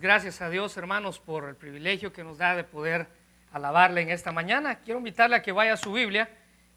[0.00, 3.06] Gracias a Dios, hermanos, por el privilegio que nos da de poder
[3.52, 4.76] alabarle en esta mañana.
[4.76, 6.26] Quiero invitarle a que vaya a su Biblia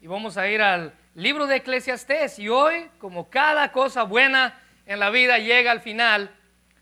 [0.02, 2.38] y vamos a ir al libro de Eclesiastés.
[2.38, 6.36] Y hoy, como cada cosa buena en la vida llega al final,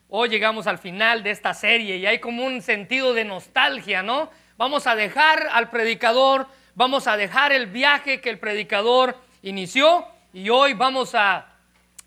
[0.09, 4.29] hoy llegamos al final de esta serie y hay como un sentido de nostalgia, ¿no?
[4.57, 10.51] Vamos a dejar al predicador, vamos a dejar el viaje que el predicador inició y
[10.51, 11.53] hoy vamos a,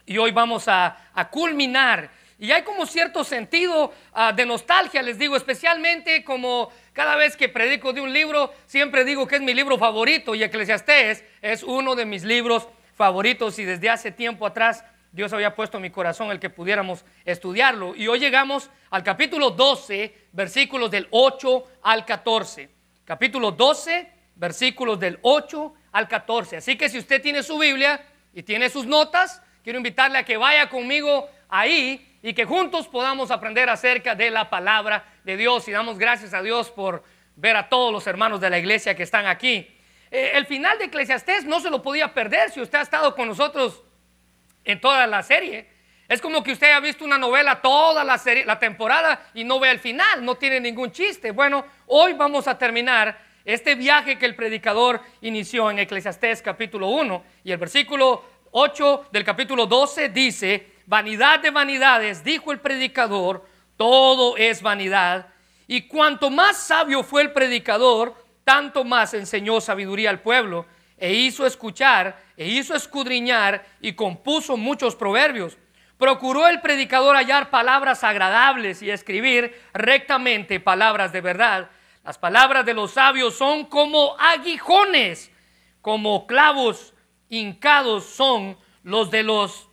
[0.06, 5.18] y hoy vamos a, a culminar y hay como cierto sentido ah, de nostalgia, les
[5.18, 9.54] digo, especialmente como cada vez que predico de un libro, siempre digo que es mi
[9.54, 14.84] libro favorito y Eclesiastés es uno de mis libros favoritos y desde hace tiempo atrás
[15.16, 17.96] Dios había puesto en mi corazón el que pudiéramos estudiarlo.
[17.96, 22.70] Y hoy llegamos al capítulo 12, versículos del 8 al 14.
[23.06, 26.58] Capítulo 12, versículos del 8 al 14.
[26.58, 30.36] Así que si usted tiene su Biblia y tiene sus notas, quiero invitarle a que
[30.36, 35.68] vaya conmigo ahí y que juntos podamos aprender acerca de la palabra de Dios.
[35.68, 37.04] Y damos gracias a Dios por
[37.36, 39.68] ver a todos los hermanos de la iglesia que están aquí.
[40.12, 43.28] Eh, el final de Eclesiastés no se lo podía perder si usted ha estado con
[43.28, 43.84] nosotros
[44.64, 45.70] en toda la serie.
[46.08, 49.60] Es como que usted ha visto una novela toda la, serie, la temporada y no
[49.60, 51.32] ve el final, no tiene ningún chiste.
[51.32, 57.24] Bueno, hoy vamos a terminar este viaje que el predicador inició en Eclesiastés capítulo 1
[57.44, 63.46] y el versículo 8 del capítulo 12 dice, vanidad de vanidades, dijo el predicador,
[63.78, 65.28] todo es vanidad.
[65.68, 70.66] Y cuanto más sabio fue el predicador, tanto más enseñó sabiduría al pueblo,
[70.98, 75.58] e hizo escuchar, e hizo escudriñar, y compuso muchos proverbios.
[75.98, 81.70] Procuró el predicador hallar palabras agradables y escribir rectamente palabras de verdad.
[82.04, 85.32] Las palabras de los sabios son como aguijones,
[85.82, 86.94] como clavos
[87.30, 89.65] hincados son los de los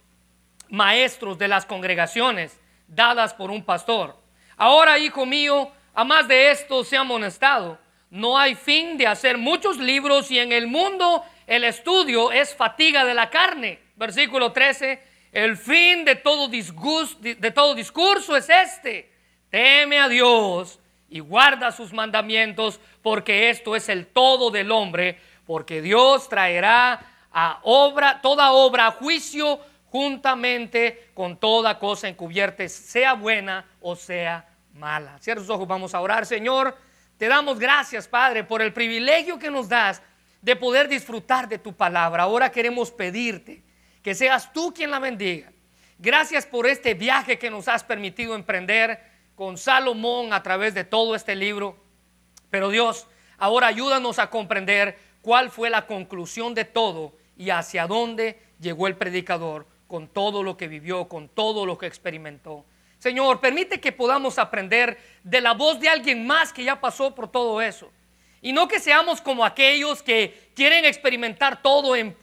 [0.72, 4.16] maestros de las congregaciones dadas por un pastor.
[4.56, 7.78] Ahora, hijo mío, a más de esto se ha amonestado.
[8.08, 13.05] No hay fin de hacer muchos libros y en el mundo el estudio es fatiga
[13.05, 13.80] de la carne.
[13.96, 19.12] Versículo 13, el fin de todo, disgusto, de todo discurso es este.
[19.50, 20.80] Teme a Dios
[21.11, 27.61] y guarda sus mandamientos, porque esto es el todo del hombre, porque Dios traerá a
[27.64, 29.61] obra, toda obra a juicio
[29.92, 35.19] juntamente con toda cosa encubierta, sea buena o sea mala.
[35.20, 36.25] Cierra sus ojos, vamos a orar.
[36.25, 36.75] Señor,
[37.19, 40.01] te damos gracias, Padre, por el privilegio que nos das
[40.41, 42.23] de poder disfrutar de tu palabra.
[42.23, 43.63] Ahora queremos pedirte
[44.03, 45.53] que seas tú quien la bendiga.
[45.98, 48.98] Gracias por este viaje que nos has permitido emprender
[49.35, 51.77] con Salomón a través de todo este libro.
[52.48, 58.41] Pero Dios, ahora ayúdanos a comprender cuál fue la conclusión de todo y hacia dónde
[58.59, 62.64] llegó el predicador con todo lo que vivió, con todo lo que experimentó.
[62.97, 67.30] Señor, permite que podamos aprender de la voz de alguien más que ya pasó por
[67.30, 67.92] todo eso.
[68.41, 72.17] Y no que seamos como aquellos que quieren experimentar todo en,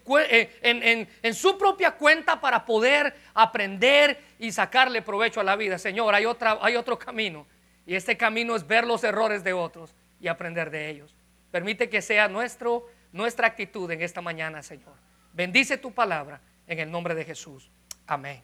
[0.64, 5.78] en, su propia cuenta para poder aprender y sacarle provecho a la vida.
[5.78, 7.46] Señor, hay, otra, hay otro camino.
[7.86, 11.14] Y este camino es ver los errores de otros y aprender de ellos.
[11.52, 14.96] Permite que sea nuestro, nuestra actitud en esta mañana, Señor.
[15.34, 17.70] Bendice tu palabra en el nombre de Jesús.
[18.08, 18.42] Amén.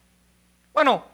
[0.72, 1.06] Bueno,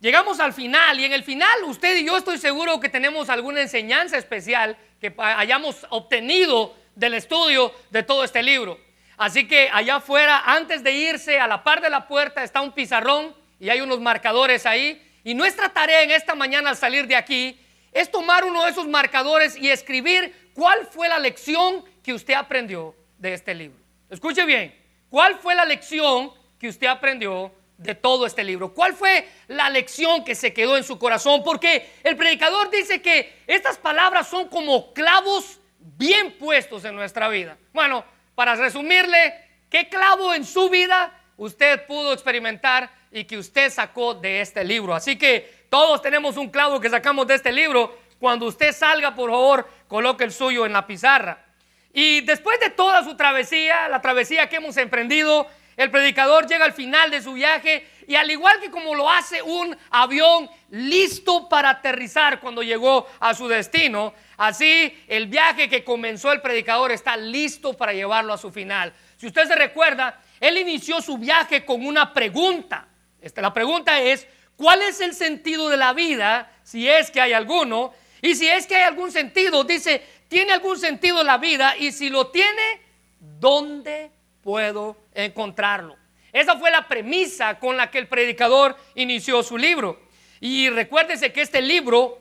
[0.00, 3.62] llegamos al final y en el final usted y yo estoy seguro que tenemos alguna
[3.62, 8.78] enseñanza especial que hayamos obtenido del estudio de todo este libro.
[9.16, 12.72] Así que allá afuera, antes de irse, a la par de la puerta está un
[12.72, 15.02] pizarrón y hay unos marcadores ahí.
[15.24, 17.58] Y nuestra tarea en esta mañana al salir de aquí
[17.92, 22.94] es tomar uno de esos marcadores y escribir cuál fue la lección que usted aprendió
[23.18, 23.78] de este libro.
[24.08, 24.79] Escuche bien,
[25.10, 28.72] ¿Cuál fue la lección que usted aprendió de todo este libro?
[28.72, 31.42] ¿Cuál fue la lección que se quedó en su corazón?
[31.44, 37.58] Porque el predicador dice que estas palabras son como clavos bien puestos en nuestra vida.
[37.72, 38.04] Bueno,
[38.36, 39.34] para resumirle,
[39.68, 44.94] ¿qué clavo en su vida usted pudo experimentar y que usted sacó de este libro?
[44.94, 47.98] Así que todos tenemos un clavo que sacamos de este libro.
[48.20, 51.49] Cuando usted salga, por favor, coloque el suyo en la pizarra.
[51.92, 56.72] Y después de toda su travesía, la travesía que hemos emprendido, el predicador llega al
[56.72, 61.70] final de su viaje y al igual que como lo hace un avión listo para
[61.70, 67.72] aterrizar cuando llegó a su destino, así el viaje que comenzó el predicador está listo
[67.72, 68.92] para llevarlo a su final.
[69.16, 72.86] Si usted se recuerda, él inició su viaje con una pregunta.
[73.20, 74.26] Esta, la pregunta es,
[74.56, 76.52] ¿cuál es el sentido de la vida?
[76.62, 77.92] Si es que hay alguno.
[78.22, 81.76] Y si es que hay algún sentido, dice, ¿Tiene algún sentido la vida?
[81.76, 82.80] Y si lo tiene,
[83.18, 84.12] ¿dónde
[84.42, 85.96] puedo encontrarlo?
[86.32, 90.00] Esa fue la premisa con la que el predicador inició su libro.
[90.38, 92.16] Y recuérdese que este libro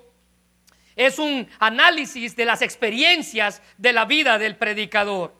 [0.95, 5.38] es un análisis de las experiencias de la vida del predicador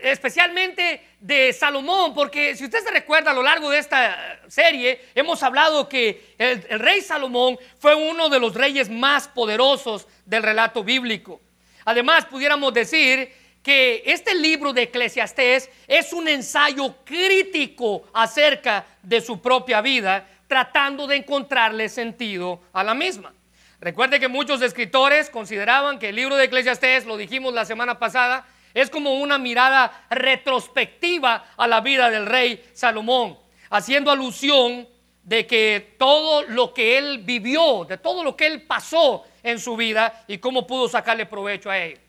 [0.00, 5.42] especialmente de Salomón, porque si usted se recuerda a lo largo de esta serie, hemos
[5.42, 11.40] hablado que el, rey Salomón fue uno de los reyes más poderosos del relato bíblico.
[11.84, 13.32] Además, pudiéramos decir
[13.62, 21.06] que este libro de Eclesiastés es un ensayo crítico acerca de su propia vida, tratando
[21.06, 23.32] de encontrarle sentido a la misma.
[23.80, 28.46] Recuerde que muchos escritores consideraban que el libro de Eclesiastés, lo dijimos la semana pasada,
[28.74, 33.38] es como una mirada retrospectiva a la vida del rey Salomón,
[33.70, 34.86] haciendo alusión
[35.22, 39.76] de que todo lo que él vivió, de todo lo que él pasó en su
[39.76, 42.00] vida y cómo pudo sacarle provecho a él.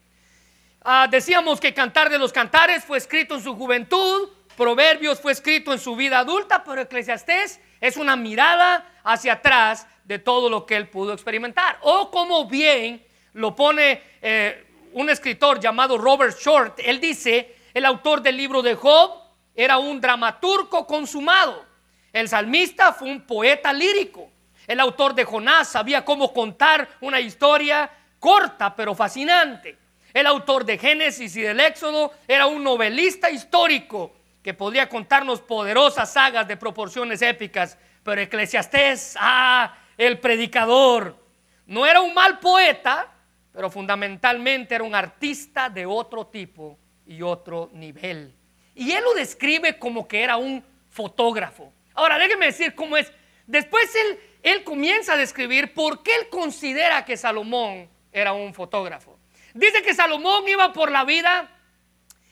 [0.83, 5.73] Ah, decíamos que Cantar de los Cantares fue escrito en su juventud, Proverbios fue escrito
[5.73, 10.77] en su vida adulta, pero Eclesiastés es una mirada hacia atrás de todo lo que
[10.77, 11.77] él pudo experimentar.
[11.81, 18.21] O como bien lo pone eh, un escritor llamado Robert Short, él dice, el autor
[18.21, 19.11] del libro de Job
[19.53, 21.65] era un dramaturgo consumado.
[22.13, 24.29] El salmista fue un poeta lírico.
[24.67, 27.89] El autor de Jonás sabía cómo contar una historia
[28.19, 29.77] corta pero fascinante.
[30.13, 36.13] El autor de Génesis y del Éxodo era un novelista histórico que podría contarnos poderosas
[36.13, 37.77] sagas de proporciones épicas.
[38.03, 41.17] Pero Eclesiastés, ah, el predicador,
[41.65, 43.11] no era un mal poeta,
[43.51, 46.77] pero fundamentalmente era un artista de otro tipo
[47.07, 48.33] y otro nivel.
[48.75, 51.73] Y él lo describe como que era un fotógrafo.
[51.93, 53.11] Ahora, déjeme decir cómo es.
[53.47, 59.17] Después él, él comienza a describir por qué él considera que Salomón era un fotógrafo.
[59.55, 61.49] Dice que Salomón iba por la vida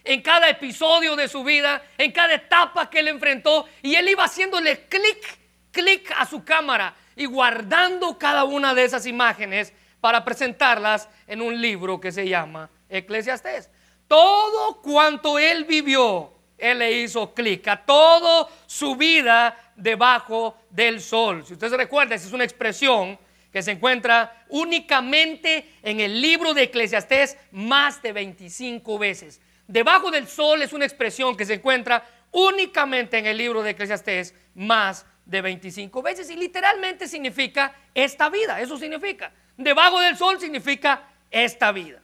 [0.04, 4.26] en cada episodio de su vida, en cada etapa que él enfrentó, y él iba
[4.26, 5.40] haciéndole clic,
[5.72, 11.60] clic a su cámara y guardando cada una de esas imágenes para presentarlas en un
[11.60, 13.72] libro que se llama Eclesiastés.
[14.08, 21.46] Todo cuanto él vivió, él le hizo clic a toda su vida debajo del sol.
[21.46, 23.18] Si usted se recuerda, esa es una expresión
[23.52, 29.42] que se encuentra únicamente en el libro de Eclesiastés más de 25 veces.
[29.68, 34.34] Debajo del sol es una expresión que se encuentra únicamente en el libro de Eclesiastés
[34.56, 39.32] más de 25 veces y literalmente significa esta vida, eso significa.
[39.56, 42.02] Debajo del sol significa esta vida.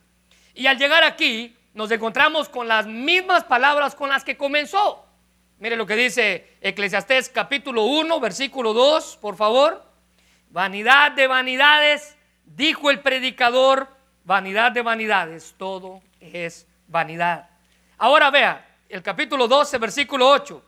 [0.53, 5.05] Y al llegar aquí nos encontramos con las mismas palabras con las que comenzó.
[5.59, 9.83] Mire lo que dice Eclesiastés capítulo 1, versículo 2, por favor.
[10.49, 13.87] Vanidad de vanidades, dijo el predicador,
[14.23, 17.49] vanidad de vanidades, todo es vanidad.
[17.97, 20.63] Ahora vea, el capítulo 12, versículo 8.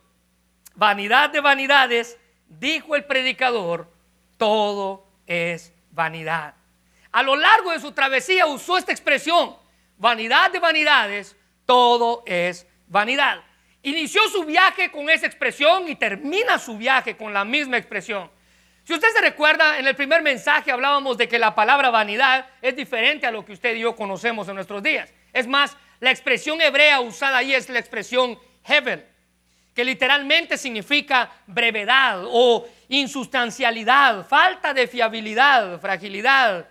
[0.76, 2.18] Vanidad de vanidades,
[2.48, 3.92] dijo el predicador,
[4.38, 6.54] todo es vanidad.
[7.12, 9.56] A lo largo de su travesía usó esta expresión,
[10.02, 13.44] vanidad de vanidades, todo es vanidad.
[13.84, 18.30] Inició su viaje con esa expresión y termina su viaje con la misma expresión.
[18.84, 22.76] Si usted se recuerda, en el primer mensaje hablábamos de que la palabra vanidad es
[22.76, 25.14] diferente a lo que usted y yo conocemos en nuestros días.
[25.34, 29.06] Es más, la expresión hebrea usada ahí es la expresión heaven,
[29.76, 36.68] que literalmente significa brevedad o insustancialidad, falta de fiabilidad, fragilidad,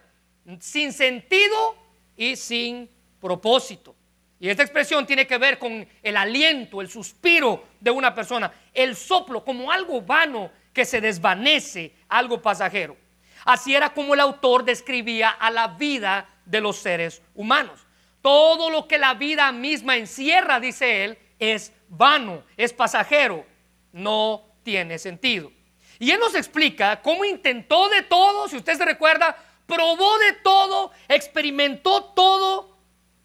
[0.59, 1.77] sin sentido
[2.17, 3.95] y sin propósito.
[4.39, 8.97] Y esta expresión tiene que ver con el aliento, el suspiro de una persona, el
[8.97, 12.97] soplo como algo vano que se desvanece, algo pasajero.
[13.45, 17.87] Así era como el autor describía a la vida de los seres humanos.
[18.23, 23.47] Todo lo que la vida misma encierra, dice él, es vano, es pasajero,
[23.93, 25.53] no tiene sentido.
[25.99, 29.37] Y él nos explica cómo intentó de todo, si usted se recuerda,
[29.67, 32.70] probó de todo, experimentó todo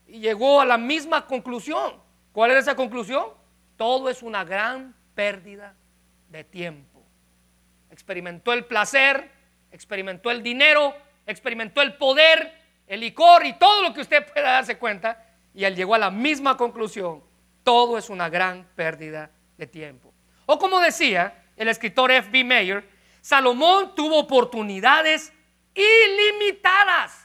[0.07, 1.93] y llegó a la misma conclusión.
[2.31, 3.25] ¿Cuál es esa conclusión?
[3.77, 5.75] Todo es una gran pérdida
[6.29, 7.03] de tiempo.
[7.89, 9.31] Experimentó el placer,
[9.71, 10.93] experimentó el dinero,
[11.25, 12.53] experimentó el poder,
[12.87, 15.23] el licor y todo lo que usted pueda darse cuenta.
[15.53, 17.23] Y él llegó a la misma conclusión.
[17.63, 20.13] Todo es una gran pérdida de tiempo.
[20.45, 22.43] O como decía el escritor F.B.
[22.43, 22.87] Mayer,
[23.21, 25.33] Salomón tuvo oportunidades
[25.73, 27.24] ilimitadas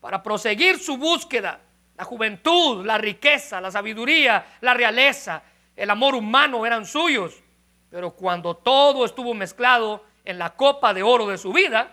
[0.00, 1.60] para proseguir su búsqueda.
[1.96, 5.42] La juventud, la riqueza, la sabiduría, la realeza,
[5.76, 7.42] el amor humano eran suyos.
[7.90, 11.90] Pero cuando todo estuvo mezclado en la copa de oro de su vida,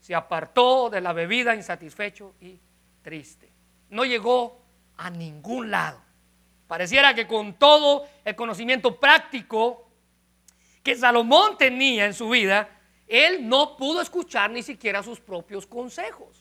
[0.00, 2.58] se apartó de la bebida insatisfecho y
[3.02, 3.52] triste.
[3.90, 4.62] No llegó
[4.96, 6.00] a ningún lado.
[6.66, 9.88] Pareciera que con todo el conocimiento práctico
[10.82, 12.68] que Salomón tenía en su vida,
[13.06, 16.39] él no pudo escuchar ni siquiera sus propios consejos.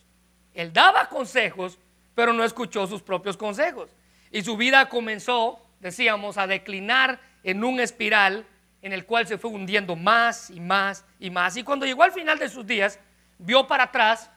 [0.60, 1.78] Él daba consejos,
[2.13, 3.89] pero no escuchó sus propios consejos.
[4.30, 8.46] Y su vida comenzó, decíamos, a declinar en un espiral
[8.82, 11.56] en el cual se fue hundiendo más y más y más.
[11.56, 13.00] Y cuando llegó al final de sus días,
[13.38, 14.30] vio para atrás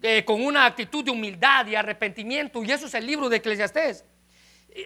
[0.00, 4.04] eh, con una actitud de humildad y arrepentimiento, y eso es el libro de Eclesiastés.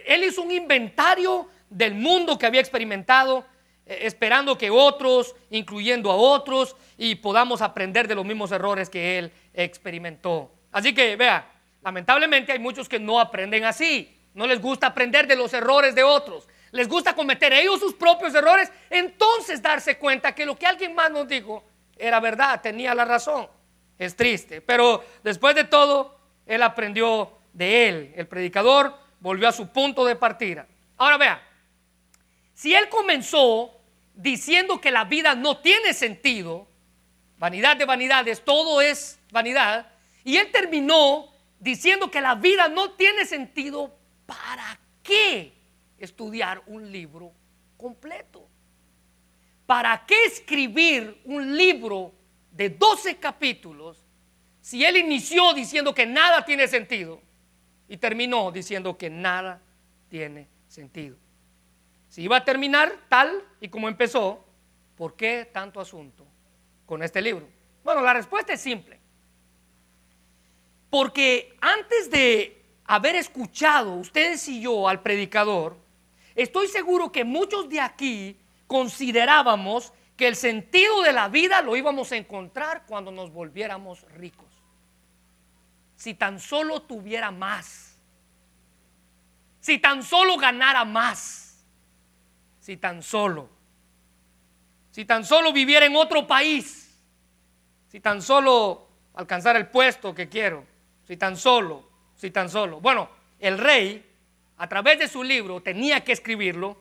[0.07, 3.45] Él hizo un inventario del mundo que había experimentado,
[3.85, 9.19] eh, esperando que otros, incluyendo a otros, y podamos aprender de los mismos errores que
[9.19, 10.51] él experimentó.
[10.71, 14.17] Así que, vea, lamentablemente hay muchos que no aprenden así.
[14.33, 16.47] No les gusta aprender de los errores de otros.
[16.71, 18.71] Les gusta cometer ellos sus propios errores.
[18.89, 21.63] Entonces darse cuenta que lo que alguien más nos dijo
[21.97, 23.47] era verdad, tenía la razón.
[23.97, 24.61] Es triste.
[24.61, 28.13] Pero después de todo, él aprendió de él.
[28.15, 30.67] El predicador volvió a su punto de partida.
[30.97, 31.43] Ahora vea,
[32.53, 33.71] si él comenzó
[34.13, 36.67] diciendo que la vida no tiene sentido,
[37.37, 39.91] vanidad de vanidades, todo es vanidad,
[40.23, 41.27] y él terminó
[41.59, 43.95] diciendo que la vida no tiene sentido,
[44.25, 45.53] ¿para qué
[45.97, 47.31] estudiar un libro
[47.77, 48.47] completo?
[49.65, 52.13] ¿Para qué escribir un libro
[52.51, 54.05] de 12 capítulos
[54.61, 57.21] si él inició diciendo que nada tiene sentido
[57.87, 59.61] y terminó diciendo que nada
[60.09, 61.17] tiene sentido?
[62.09, 64.43] Si iba a terminar tal y como empezó,
[64.95, 66.25] ¿por qué tanto asunto
[66.85, 67.47] con este libro?
[67.83, 68.98] Bueno, la respuesta es simple.
[70.89, 75.77] Porque antes de haber escuchado ustedes y yo al predicador,
[76.35, 82.11] estoy seguro que muchos de aquí considerábamos que el sentido de la vida lo íbamos
[82.11, 84.47] a encontrar cuando nos volviéramos ricos.
[85.95, 87.97] Si tan solo tuviera más.
[89.59, 91.63] Si tan solo ganara más.
[92.59, 93.49] Si tan solo.
[94.91, 96.99] Si tan solo viviera en otro país.
[97.89, 100.65] Si tan solo alcanzara el puesto que quiero
[101.09, 102.79] si tan solo, si tan solo.
[102.79, 104.05] Bueno, el rey,
[104.57, 106.79] a través de su libro, tenía que escribirlo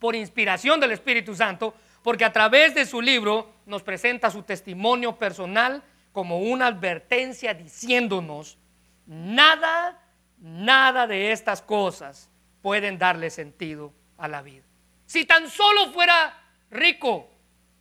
[0.00, 5.16] por inspiración del Espíritu Santo, porque a través de su libro nos presenta su testimonio
[5.16, 8.58] personal como una advertencia diciéndonos,
[9.06, 9.96] nada,
[10.38, 12.28] nada de estas cosas
[12.62, 14.64] pueden darle sentido a la vida.
[15.06, 16.36] Si tan solo fuera
[16.72, 17.30] rico,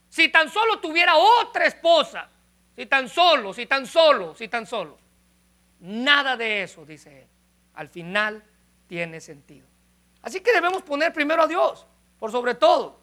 [0.09, 2.29] si tan solo tuviera otra esposa,
[2.75, 5.01] si tan solo, si tan solo, si tan solo.
[5.81, 7.27] Nada de eso, dice él.
[7.73, 8.43] Al final
[8.87, 9.67] tiene sentido.
[10.21, 11.85] Así que debemos poner primero a Dios,
[12.19, 13.01] por sobre todo.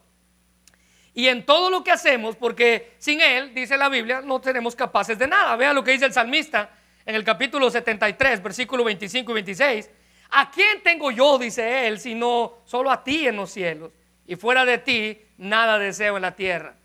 [1.15, 5.19] Y en todo lo que hacemos, porque sin Él, dice la Biblia, no seremos capaces
[5.19, 5.57] de nada.
[5.57, 6.71] Vea lo que dice el salmista
[7.05, 9.91] en el capítulo 73, versículo 25 y 26.
[10.31, 13.91] ¿A quién tengo yo, dice Él, sino solo a ti en los cielos?
[14.27, 16.77] Y fuera de ti, nada deseo en la tierra.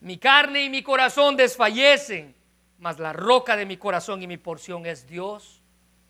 [0.00, 2.34] Mi carne y mi corazón desfallecen,
[2.78, 5.62] mas la roca de mi corazón y mi porción es Dios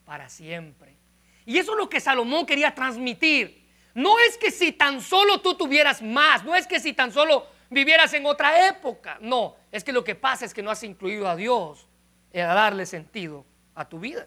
[0.05, 0.97] para siempre.
[1.45, 3.67] Y eso es lo que Salomón quería transmitir.
[3.95, 7.47] No es que si tan solo tú tuvieras más, no es que si tan solo
[7.71, 11.29] vivieras en otra época, no, es que lo que pasa es que no has incluido
[11.29, 11.89] a Dios
[12.35, 13.45] a darle sentido
[13.75, 14.27] a tu vida.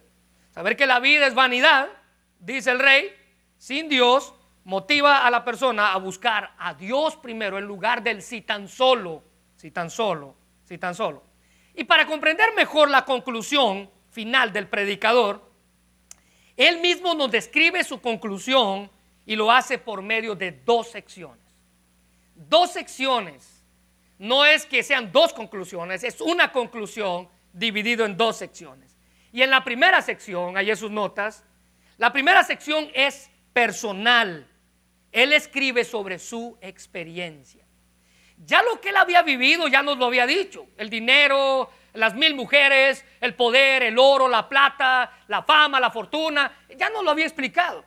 [0.51, 1.89] Saber que la vida es vanidad,
[2.39, 3.13] dice el rey,
[3.57, 4.33] sin Dios
[4.63, 9.23] motiva a la persona a buscar a Dios primero en lugar del si tan solo,
[9.55, 11.30] si tan solo, si tan solo.
[11.75, 15.49] Y para comprender mejor la conclusión final del predicador,
[16.57, 18.91] él mismo nos describe su conclusión
[19.25, 21.39] y lo hace por medio de dos secciones.
[22.35, 23.63] Dos secciones.
[24.19, 28.95] No es que sean dos conclusiones, es una conclusión dividido en dos secciones.
[29.31, 31.43] Y en la primera sección, ahí en sus notas,
[31.97, 34.47] la primera sección es personal.
[35.11, 37.65] Él escribe sobre su experiencia.
[38.45, 40.65] Ya lo que él había vivido ya nos lo había dicho.
[40.77, 46.51] El dinero, las mil mujeres, el poder, el oro, la plata, la fama, la fortuna,
[46.77, 47.83] ya nos lo había explicado.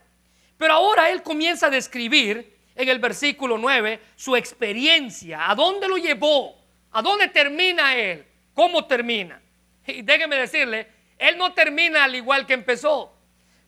[0.56, 5.96] Pero ahora él comienza a describir en el versículo 9 su experiencia, a dónde lo
[5.96, 6.56] llevó,
[6.92, 9.40] a dónde termina él, cómo termina.
[9.86, 13.12] Y déjeme decirle, él no termina al igual que empezó,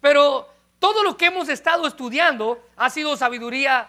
[0.01, 3.89] pero todo lo que hemos estado estudiando ha sido sabiduría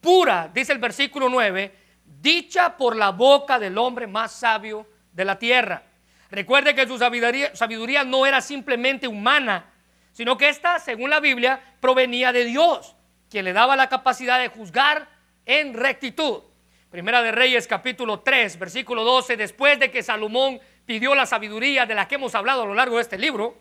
[0.00, 1.72] pura, dice el versículo 9,
[2.20, 5.82] dicha por la boca del hombre más sabio de la tierra.
[6.30, 9.66] Recuerde que su sabiduría, no era simplemente humana,
[10.12, 12.94] sino que esta, según la Biblia, provenía de Dios,
[13.30, 15.08] quien le daba la capacidad de juzgar
[15.46, 16.42] en rectitud.
[16.90, 21.94] Primera de Reyes capítulo 3, versículo 12, después de que Salomón pidió la sabiduría de
[21.94, 23.56] la que hemos hablado a lo largo de este libro,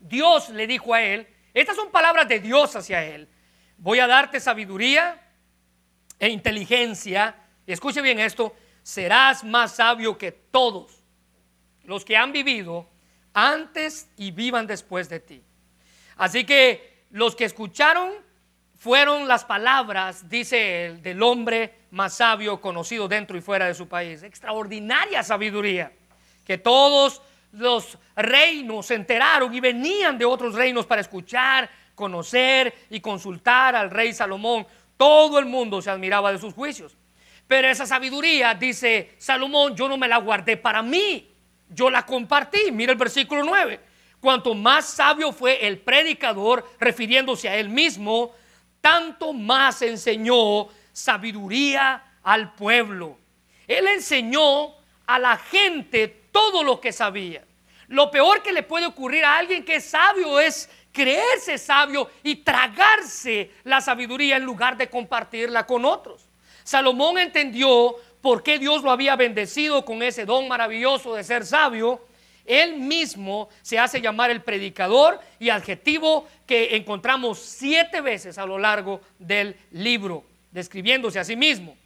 [0.00, 3.28] Dios le dijo a él, estas son palabras de Dios hacia él,
[3.78, 5.20] voy a darte sabiduría
[6.18, 11.02] e inteligencia, y escuche bien esto, serás más sabio que todos
[11.84, 12.86] los que han vivido
[13.32, 15.42] antes y vivan después de ti.
[16.16, 18.12] Así que los que escucharon
[18.78, 23.88] fueron las palabras, dice él, del hombre más sabio conocido dentro y fuera de su
[23.88, 24.22] país.
[24.22, 25.92] Extraordinaria sabiduría,
[26.44, 33.00] que todos los reinos se enteraron y venían de otros reinos para escuchar, conocer y
[33.00, 34.66] consultar al rey Salomón.
[34.96, 36.96] Todo el mundo se admiraba de sus juicios.
[37.54, 41.30] Pero esa sabiduría, dice Salomón, yo no me la guardé para mí,
[41.68, 42.72] yo la compartí.
[42.72, 43.78] Mira el versículo 9.
[44.18, 48.32] Cuanto más sabio fue el predicador, refiriéndose a él mismo,
[48.80, 53.18] tanto más enseñó sabiduría al pueblo.
[53.68, 54.74] Él enseñó
[55.06, 57.44] a la gente todo lo que sabía.
[57.86, 62.34] Lo peor que le puede ocurrir a alguien que es sabio es creerse sabio y
[62.34, 66.23] tragarse la sabiduría en lugar de compartirla con otros.
[66.64, 72.00] Salomón entendió por qué Dios lo había bendecido con ese don maravilloso de ser sabio.
[72.46, 78.58] Él mismo se hace llamar el predicador y adjetivo que encontramos siete veces a lo
[78.58, 81.76] largo del libro, describiéndose a sí mismo.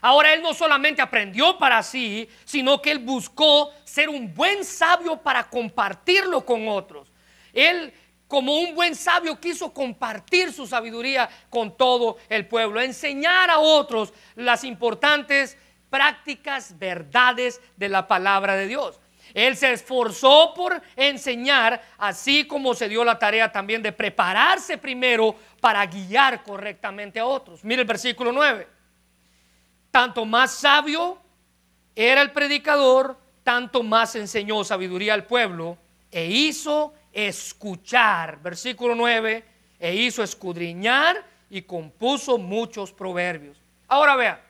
[0.00, 5.16] Ahora él no solamente aprendió para sí, sino que él buscó ser un buen sabio
[5.16, 7.10] para compartirlo con otros.
[7.52, 7.92] Él
[8.28, 14.12] como un buen sabio quiso compartir su sabiduría con todo el pueblo, enseñar a otros
[14.36, 15.56] las importantes
[15.88, 19.00] prácticas, verdades de la palabra de Dios.
[19.34, 25.34] Él se esforzó por enseñar, así como se dio la tarea también de prepararse primero
[25.60, 27.64] para guiar correctamente a otros.
[27.64, 28.66] Mire el versículo 9.
[29.90, 31.18] Tanto más sabio
[31.94, 35.78] era el predicador, tanto más enseñó sabiduría al pueblo
[36.10, 36.94] e hizo
[37.26, 39.44] escuchar, versículo 9,
[39.80, 43.58] e hizo escudriñar y compuso muchos proverbios.
[43.88, 44.40] Ahora vea,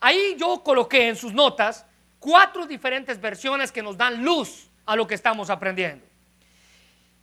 [0.00, 1.86] ahí yo coloqué en sus notas
[2.18, 6.04] cuatro diferentes versiones que nos dan luz a lo que estamos aprendiendo.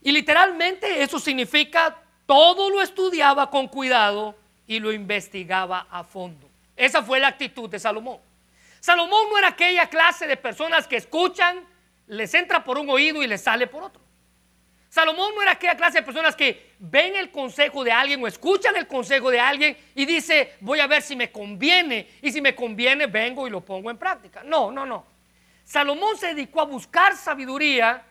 [0.01, 4.35] Y literalmente eso significa todo lo estudiaba con cuidado
[4.67, 6.49] y lo investigaba a fondo.
[6.75, 8.19] Esa fue la actitud de Salomón.
[8.79, 11.65] Salomón no era aquella clase de personas que escuchan,
[12.07, 14.06] les entra por un oído y les sale por otro.
[14.89, 18.75] Salomón no era aquella clase de personas que ven el consejo de alguien o escuchan
[18.75, 22.07] el consejo de alguien y dice, voy a ver si me conviene.
[22.21, 24.43] Y si me conviene, vengo y lo pongo en práctica.
[24.43, 25.05] No, no, no.
[25.63, 28.01] Salomón se dedicó a buscar sabiduría,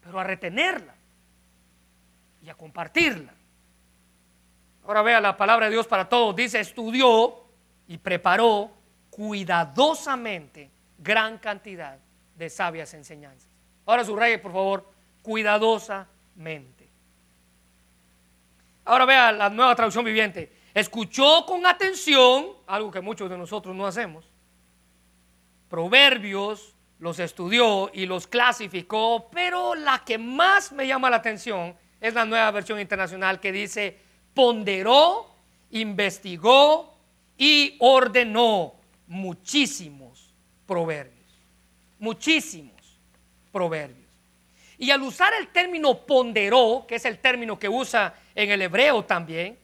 [0.00, 0.94] pero a retenerla
[2.42, 3.32] y a compartirla.
[4.84, 6.34] Ahora vea la palabra de Dios para todos.
[6.34, 7.44] Dice, estudió
[7.86, 8.72] y preparó
[9.10, 11.98] cuidadosamente gran cantidad
[12.34, 13.48] de sabias enseñanzas.
[13.86, 14.91] Ahora subraye, por favor,
[15.22, 16.88] cuidadosamente.
[18.84, 20.52] Ahora vea la nueva traducción viviente.
[20.74, 24.24] Escuchó con atención, algo que muchos de nosotros no hacemos.
[25.68, 32.14] Proverbios los estudió y los clasificó, pero la que más me llama la atención es
[32.14, 33.98] la nueva versión internacional que dice,
[34.34, 35.34] ponderó,
[35.70, 36.94] investigó
[37.36, 38.74] y ordenó
[39.06, 40.32] muchísimos
[40.66, 41.18] proverbios.
[41.98, 42.72] Muchísimos
[43.52, 44.01] proverbios.
[44.82, 49.04] Y al usar el término ponderó, que es el término que usa en el hebreo
[49.04, 49.56] también,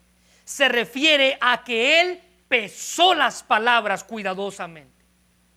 [0.45, 5.05] se refiere a que él pesó las palabras cuidadosamente.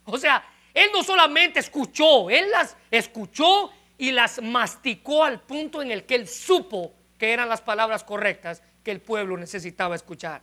[0.06, 0.43] O sea,
[0.74, 3.69] él no solamente escuchó, él las escuchó
[4.00, 8.63] y las masticó al punto en el que él supo que eran las palabras correctas
[8.84, 10.41] que el pueblo necesitaba escuchar.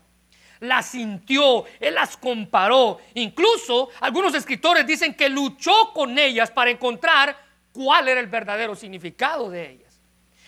[0.61, 3.01] Las sintió, él las comparó.
[3.15, 9.51] Incluso algunos escritores dicen que luchó con ellas para encontrar cuál era el verdadero significado
[9.51, 10.01] de ellas.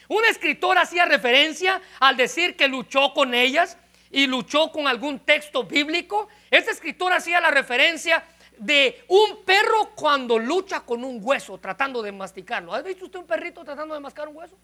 [0.09, 3.79] Un escritor hacía referencia al decir que luchó con ellas
[4.11, 6.29] y luchó con algún texto bíblico.
[6.51, 8.25] Este escritor hacía la referencia
[8.59, 12.75] de un perro cuando lucha con un hueso tratando de masticarlo.
[12.75, 14.59] ¿Ha visto usted un perrito tratando de mascar un hueso?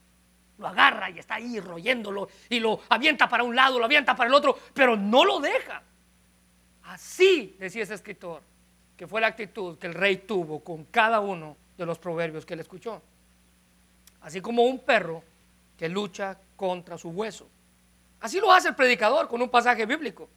[0.58, 4.28] Lo agarra y está ahí royéndolo y lo avienta para un lado, lo avienta para
[4.28, 5.82] el otro, pero no lo deja.
[6.82, 8.42] Así decía ese escritor,
[8.96, 12.54] que fue la actitud que el rey tuvo con cada uno de los proverbios que
[12.54, 13.02] él escuchó.
[14.20, 15.22] Así como un perro
[15.76, 17.48] que lucha contra su hueso.
[18.20, 20.28] Así lo hace el predicador con un pasaje bíblico.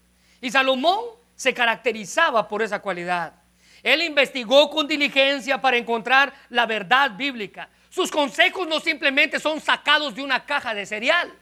[0.41, 3.34] Y Salomón se caracterizaba por esa cualidad.
[3.82, 7.69] Él investigó con diligencia para encontrar la verdad bíblica.
[7.89, 11.34] Sus consejos no simplemente son sacados de una caja de cereal.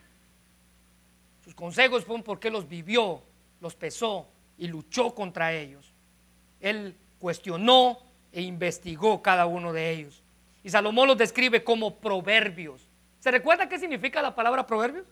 [1.44, 3.24] Sus consejos fueron porque los vivió,
[3.60, 5.92] los pesó y luchó contra ellos.
[6.60, 8.00] Él cuestionó,
[8.38, 10.22] e investigó cada uno de ellos.
[10.64, 12.88] Y Salomón los describe como proverbios.
[13.20, 15.08] ¿Se recuerda qué significa la palabra proverbios?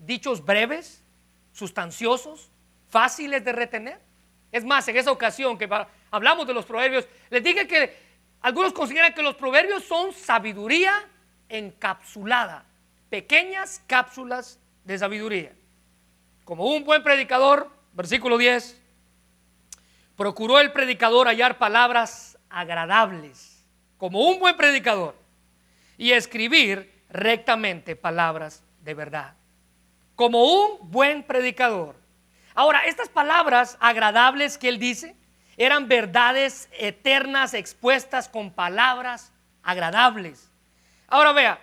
[0.00, 1.04] Dichos breves,
[1.52, 2.50] sustanciosos,
[2.88, 4.00] fáciles de retener.
[4.50, 5.70] Es más, en esa ocasión que
[6.10, 7.96] hablamos de los proverbios, les dije que
[8.40, 11.08] algunos consideran que los proverbios son sabiduría
[11.48, 12.64] encapsulada,
[13.08, 15.52] pequeñas cápsulas de sabiduría.
[16.44, 18.80] Como un buen predicador, versículo 10,
[20.16, 23.64] procuró el predicador hallar palabras agradables,
[23.96, 25.16] como un buen predicador,
[25.96, 29.34] y escribir rectamente palabras de verdad,
[30.14, 31.96] como un buen predicador.
[32.54, 35.16] Ahora, estas palabras agradables que él dice
[35.56, 39.32] eran verdades eternas expuestas con palabras
[39.62, 40.50] agradables.
[41.08, 41.60] Ahora vea,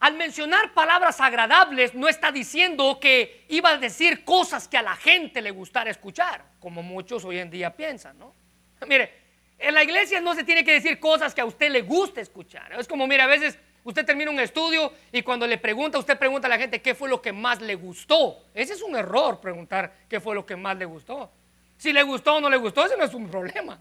[0.00, 4.96] al mencionar palabras agradables, no está diciendo que iba a decir cosas que a la
[4.96, 8.34] gente le gustara escuchar, como muchos hoy en día piensan, ¿no?
[8.86, 9.25] Mire,
[9.58, 12.72] en la iglesia no se tiene que decir cosas que a usted le guste escuchar.
[12.78, 16.46] Es como, mire, a veces usted termina un estudio y cuando le pregunta, usted pregunta
[16.46, 18.44] a la gente qué fue lo que más le gustó.
[18.52, 21.30] Ese es un error, preguntar qué fue lo que más le gustó.
[21.78, 23.78] Si le gustó o no le gustó, ese no es un problema.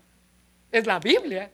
[0.71, 1.51] Es la Biblia.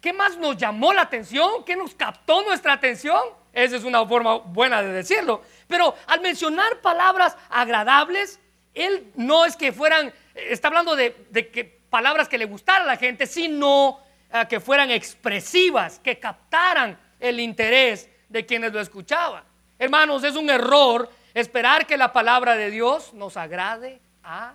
[0.00, 1.64] ¿Qué más nos llamó la atención?
[1.64, 3.22] ¿Qué nos captó nuestra atención?
[3.52, 5.42] Esa es una forma buena de decirlo.
[5.68, 8.40] Pero al mencionar palabras agradables,
[8.74, 11.14] él no es que fueran, está hablando de,
[11.52, 14.00] que palabras que le gustaran a la gente, sino
[14.32, 19.44] eh, que fueran expresivas, que captaran el interés de quienes lo escuchaban.
[19.78, 24.54] Hermanos, es un error esperar que la palabra de Dios nos agrade a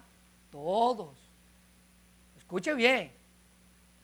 [0.49, 1.15] todos.
[2.37, 3.11] Escuche bien,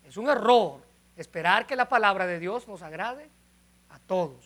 [0.05, 0.81] es un error
[1.17, 3.31] esperar que la palabra de Dios nos agrade
[3.89, 4.45] a todos.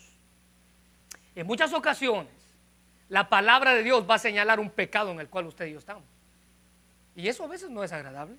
[1.34, 2.32] En muchas ocasiones,
[3.10, 5.78] la palabra de Dios va a señalar un pecado en el cual usted y yo
[5.78, 6.04] estamos.
[7.14, 8.38] Y eso a veces no es agradable.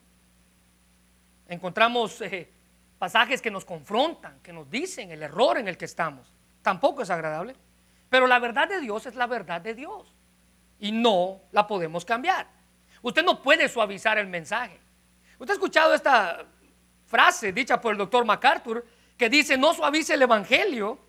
[1.50, 2.50] Encontramos eh,
[2.98, 6.32] pasajes que nos confrontan, que nos dicen el error en el que estamos.
[6.62, 7.56] Tampoco es agradable.
[8.10, 10.16] Pero la verdad de Dios es la verdad de Dios.
[10.80, 12.48] Y no la podemos cambiar.
[13.02, 14.80] Usted no puede suavizar el mensaje.
[15.40, 16.46] Usted ha escuchado esta
[17.06, 18.86] frase dicha por el doctor MacArthur
[19.18, 21.00] que dice, no suavice el Evangelio.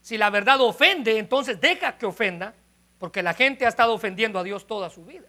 [0.00, 2.54] Si la verdad ofende, entonces deja que ofenda,
[2.98, 5.28] porque la gente ha estado ofendiendo a Dios toda su vida.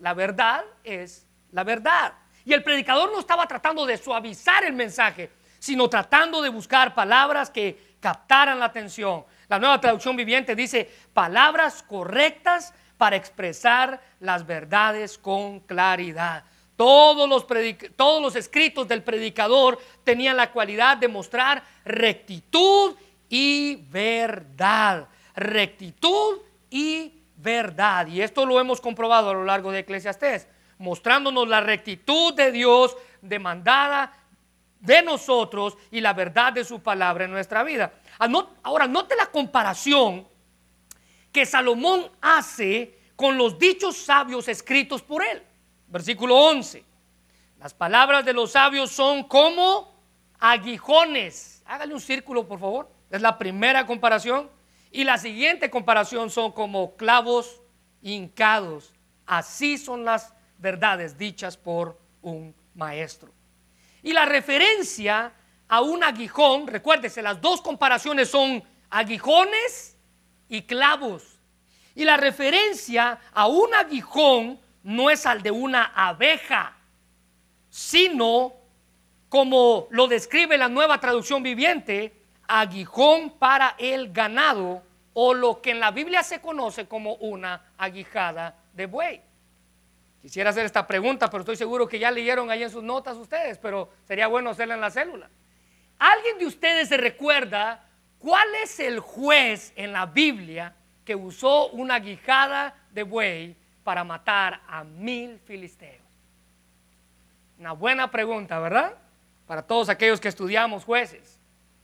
[0.00, 2.14] La verdad es la verdad.
[2.44, 7.50] Y el predicador no estaba tratando de suavizar el mensaje, sino tratando de buscar palabras
[7.50, 9.24] que captaran la atención.
[9.48, 16.44] La nueva traducción viviente dice palabras correctas para expresar las verdades con claridad.
[16.76, 22.96] Todos los, escritos del predicador tenían la cualidad de mostrar rectitud
[23.28, 25.06] y verdad.
[25.36, 28.08] Rectitud y verdad.
[28.08, 32.96] Y esto lo hemos comprobado a lo largo de Eclesiastés, mostrándonos la rectitud de Dios
[33.20, 34.12] demandada
[34.80, 37.92] de nosotros y la verdad de su palabra en nuestra vida.
[38.18, 38.28] Ah,
[38.62, 40.26] ahora, note la comparación
[41.32, 45.42] que Salomón hace con los dichos sabios escritos por él.
[45.88, 46.84] Versículo 11.
[47.58, 49.94] Las palabras de los sabios son como
[50.38, 51.62] aguijones.
[51.64, 52.90] Hágale un círculo, por favor.
[53.10, 54.50] Es la primera comparación.
[54.90, 57.62] Y la siguiente comparación son como clavos
[58.02, 58.92] hincados.
[59.26, 60.33] Así son las
[60.64, 63.30] verdades dichas por un maestro.
[64.02, 65.32] Y la referencia
[65.68, 69.96] a un aguijón, recuérdese, las dos comparaciones son aguijones
[70.48, 71.38] y clavos.
[71.94, 76.76] Y la referencia a un aguijón no es al de una abeja,
[77.70, 78.54] sino,
[79.28, 82.12] como lo describe la nueva traducción viviente,
[82.48, 88.56] aguijón para el ganado o lo que en la Biblia se conoce como una aguijada
[88.72, 89.33] de buey.
[90.24, 93.58] Quisiera hacer esta pregunta, pero estoy seguro que ya leyeron ahí en sus notas ustedes,
[93.58, 95.28] pero sería bueno hacerla en la célula.
[95.98, 97.84] ¿Alguien de ustedes se recuerda
[98.18, 104.62] cuál es el juez en la Biblia que usó una aguijada de buey para matar
[104.66, 106.00] a mil filisteos?
[107.58, 108.94] Una buena pregunta, ¿verdad?
[109.46, 111.38] Para todos aquellos que estudiamos jueces.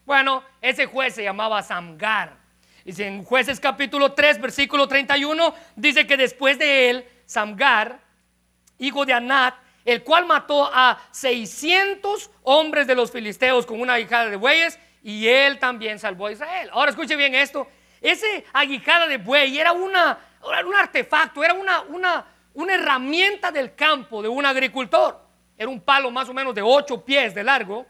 [0.07, 2.39] Bueno, ese juez se llamaba Samgar.
[2.87, 8.09] Y en jueces capítulo 3, versículo 31, dice que después de él, Samgar,
[8.81, 14.29] hijo de Anat, el cual mató a 600 hombres de los filisteos con una aguijada
[14.29, 16.69] de bueyes, y él también salvó a Israel.
[16.73, 17.67] Ahora escuche bien esto.
[18.01, 20.19] Ese aguijada de buey era una
[20.67, 25.21] un artefacto, era una, una, una herramienta del campo de un agricultor.
[25.57, 27.87] Era un palo más o menos de 8 pies de largo,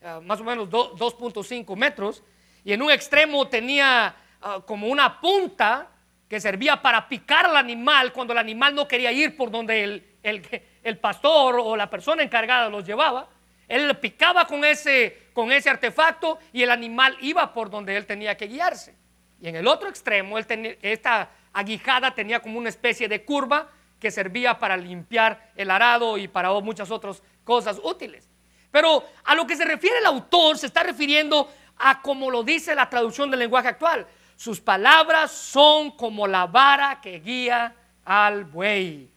[0.00, 2.22] eh, más o menos 2.5 metros,
[2.64, 5.88] y en un extremo tenía ah, como una punta
[6.30, 10.06] que servía para picar al animal cuando el animal no quería ir por donde el,
[10.22, 13.28] el, el pastor o la persona encargada los llevaba.
[13.66, 18.36] Él picaba con ese, con ese artefacto y el animal iba por donde él tenía
[18.36, 18.94] que guiarse.
[19.40, 24.12] Y en el otro extremo, él esta aguijada tenía como una especie de curva que
[24.12, 28.28] servía para limpiar el arado y para muchas otras cosas útiles.
[28.70, 32.72] Pero a lo que se refiere el autor se está refiriendo a como lo dice
[32.76, 34.06] la traducción del lenguaje actual.
[34.40, 37.76] Sus palabras son como la vara que guía
[38.06, 39.12] al buey.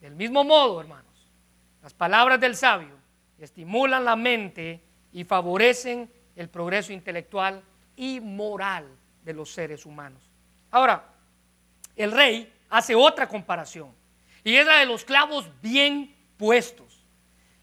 [0.00, 1.28] Del mismo modo, hermanos,
[1.82, 2.94] las palabras del sabio
[3.40, 7.60] estimulan la mente y favorecen el progreso intelectual
[7.96, 8.86] y moral
[9.24, 10.22] de los seres humanos.
[10.70, 11.04] Ahora,
[11.96, 13.92] el rey hace otra comparación
[14.44, 17.04] y es la de los clavos bien puestos.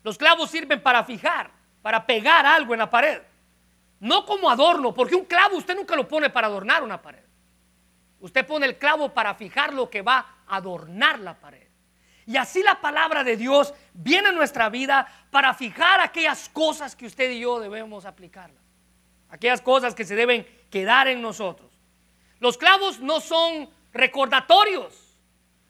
[0.04, 1.50] Los clavos sirven para fijar,
[1.82, 3.22] para pegar algo en la pared,
[4.00, 7.24] no como adorno, porque un clavo usted nunca lo pone para adornar una pared.
[8.20, 11.68] Usted pone el clavo para fijar lo que va a adornar la pared.
[12.26, 17.06] Y así la palabra de Dios viene a nuestra vida para fijar aquellas cosas que
[17.06, 18.62] usted y yo debemos aplicarlas.
[19.30, 21.72] Aquellas cosas que se deben quedar en nosotros.
[22.40, 25.18] Los clavos no son recordatorios.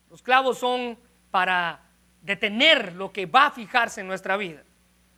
[0.10, 0.98] Los clavos son
[1.32, 1.82] para
[2.22, 4.64] detener lo que va a fijarse en nuestra vida.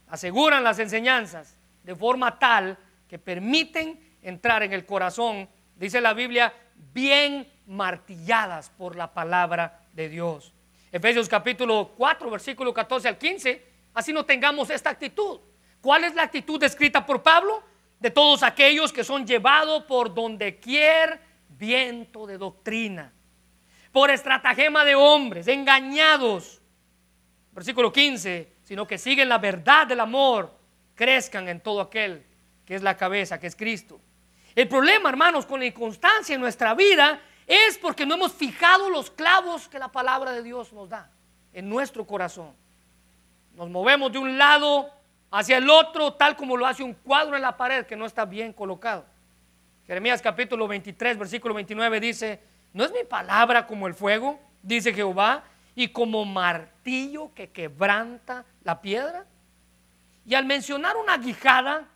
[0.10, 2.78] Aseguran las enseñanzas de forma tal
[3.10, 6.54] que permiten entrar en el corazón, dice la Biblia,
[6.94, 10.54] bien martilladas por la palabra de Dios.
[10.92, 15.40] Efesios capítulo 4, versículo 14 al 15, así no tengamos esta actitud.
[15.82, 17.64] ¿Cuál es la actitud descrita por Pablo?
[18.00, 21.20] De todos aquellos que son llevados por donde quiera
[21.50, 23.12] viento de doctrina,
[23.92, 26.62] por estratagema de hombres, engañados.
[27.52, 30.56] Versículo 15, sino que siguen la verdad del amor,
[30.96, 32.29] crezcan en todo aquel
[32.70, 34.00] que es la cabeza, que es Cristo.
[34.54, 39.10] El problema, hermanos, con la inconstancia en nuestra vida es porque no hemos fijado los
[39.10, 41.10] clavos que la palabra de Dios nos da
[41.52, 42.54] en nuestro corazón.
[43.56, 44.88] Nos movemos de un lado
[45.32, 48.26] hacia el otro, tal como lo hace un cuadro en la pared que no está
[48.26, 49.04] bien colocado.
[49.88, 52.40] Jeremías capítulo 23, versículo 29 dice,
[52.74, 54.40] ¿no es mi palabra como el fuego?
[54.62, 59.26] Dice Jehová, y como martillo que quebranta la piedra.
[60.24, 61.88] Y al mencionar una guijada,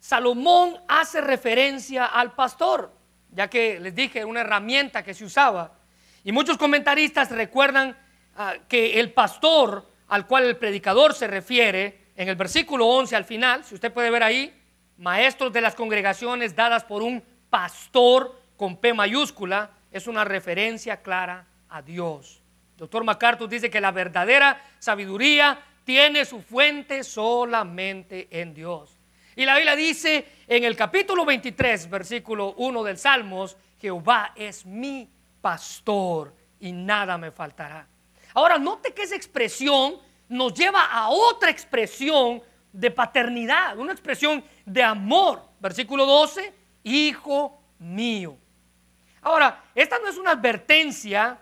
[0.00, 3.00] Salomón hace referencia al pastor
[3.32, 5.72] ya que les dije, una herramienta que se usaba.
[6.24, 7.96] Y muchos comentaristas recuerdan
[8.36, 13.24] ah, que el pastor al cual el predicador se refiere, en el versículo 11 al
[13.24, 14.52] final, si usted puede ver ahí,
[14.98, 21.46] maestros de las congregaciones dadas por un pastor con P mayúscula, es una referencia clara
[21.68, 22.42] a Dios.
[22.76, 28.99] Doctor MacArthur dice que la verdadera sabiduría tiene su fuente solamente en Dios.
[29.40, 35.08] Y la Biblia dice en el capítulo 23, versículo 1 del Salmos, Jehová es mi
[35.40, 37.88] pastor y nada me faltará.
[38.34, 39.94] Ahora, note que esa expresión
[40.28, 45.42] nos lleva a otra expresión de paternidad, una expresión de amor.
[45.58, 46.52] Versículo 12,
[46.84, 48.36] hijo mío.
[49.22, 51.38] Ahora, esta no es una advertencia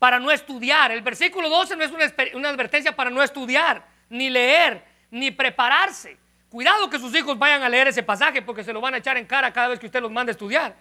[0.00, 0.90] para no estudiar.
[0.90, 6.20] El versículo 12 no es una, una advertencia para no estudiar, ni leer, ni prepararse.
[6.52, 9.16] Cuidado que sus hijos vayan a leer ese pasaje porque se lo van a echar
[9.16, 10.76] en cara cada vez que usted los mande a estudiar.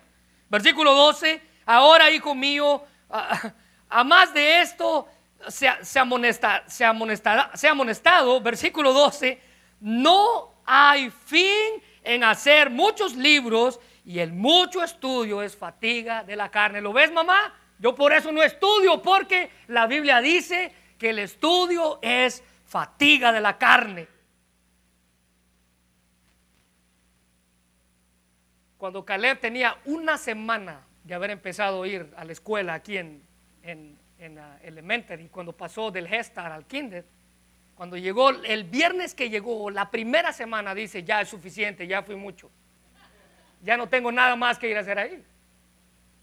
[0.49, 5.07] Versículo 12, ahora hijo mío, a, más de esto
[5.47, 9.39] se, se, amonesta, se, amonestará, se amonestado, versículo 12,
[9.79, 16.51] no hay fin en hacer muchos libros y el mucho estudio es fatiga de la
[16.51, 16.81] carne.
[16.81, 17.53] ¿Lo ves, mamá?
[17.79, 23.39] Yo por eso no estudio, porque la Biblia dice que el estudio es fatiga de
[23.39, 24.09] la carne.
[28.81, 33.21] Cuando Caleb tenía una semana de haber empezado a ir a la escuela aquí en,
[33.61, 37.05] en, en Elementary, cuando pasó del Gestar al Kinder,
[37.75, 42.15] cuando llegó, el viernes que llegó, la primera semana dice, ya es suficiente, ya fui
[42.15, 42.49] mucho.
[43.61, 45.23] Ya no tengo nada más que ir a hacer ahí.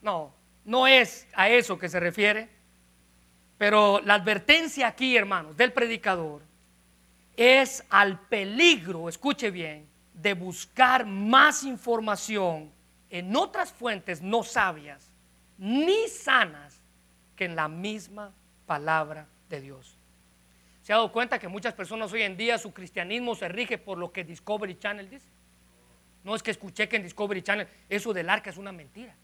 [0.02, 2.48] No, no es a eso que se refiere.
[3.56, 6.42] Pero la advertencia aquí, hermanos, del predicador
[7.36, 9.86] es al peligro, escuche bien,
[10.20, 12.72] de buscar más información
[13.10, 15.12] en otras fuentes no sabias
[15.56, 16.80] ni sanas
[17.36, 18.32] que en la misma
[18.66, 19.96] palabra de Dios.
[20.82, 23.98] ¿Se ha dado cuenta que muchas personas hoy en día su cristianismo se rige por
[23.98, 25.26] lo que Discovery Channel dice?
[26.24, 29.14] No es que escuché que en Discovery Channel eso del arca es una mentira.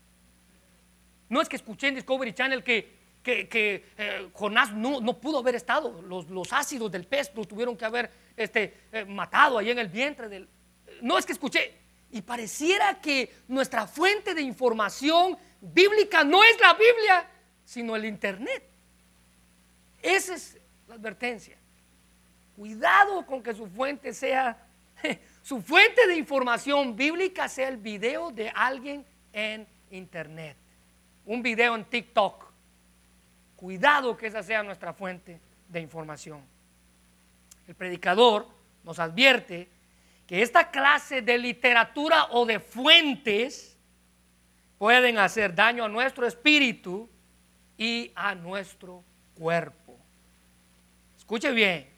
[1.29, 6.03] No es que escuché en Discovery Channel que, que, eh, Jonás no, pudo haber estado.
[6.03, 10.29] Los, ácidos del pez lo tuvieron que haber este, eh, matado ahí en el vientre
[10.29, 10.49] del,
[11.03, 11.75] no es que escuché,
[12.11, 17.29] y pareciera que nuestra fuente de información bíblica no es la Biblia,
[17.65, 18.63] sino el Internet.
[20.01, 21.57] Esa es la advertencia.
[22.55, 24.65] Cuidado con que su fuente sea,
[25.43, 30.57] su fuente de información bíblica sea el video de alguien en Internet.
[31.27, 32.45] Un video en TikTok.
[33.57, 36.45] cuidado que esa sea nuestra fuente de información.
[37.67, 38.47] El predicador
[38.85, 39.69] nos advierte
[40.27, 43.77] que esta clase de literatura o de fuentes
[44.79, 47.09] pueden hacer daño a nuestro espíritu
[47.77, 49.03] y a nuestro
[49.35, 49.99] cuerpo.
[51.19, 51.89] Escuche bien,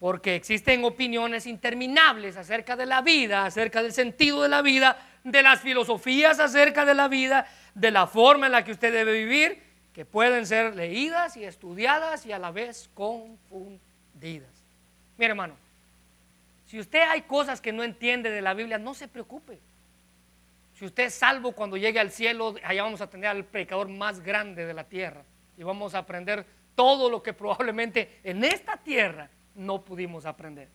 [0.00, 5.42] porque existen opiniones interminables acerca de la vida, acerca del sentido de la vida, de
[5.42, 9.62] las filosofías acerca de la vida, de la forma en la que usted debe vivir,
[9.92, 14.50] que pueden ser leídas y estudiadas y a la vez confundidas.
[15.18, 15.54] Mire hermano,
[16.72, 19.60] si usted hay cosas que no entiende de la Biblia, no se preocupe.
[20.72, 24.20] Si usted es salvo cuando llegue al cielo, allá vamos a tener al predicador más
[24.20, 25.22] grande de la tierra
[25.58, 30.70] y vamos a aprender todo lo que probablemente en esta tierra no pudimos aprender.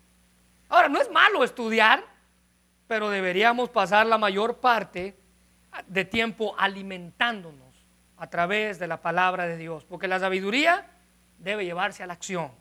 [0.70, 2.06] Ahora, no es malo estudiar,
[2.88, 5.16] pero deberíamos pasar la mayor parte
[5.88, 7.74] de tiempo alimentándonos
[8.18, 10.92] a través de la palabra de Dios, porque la sabiduría
[11.40, 12.52] debe llevarse a la acción.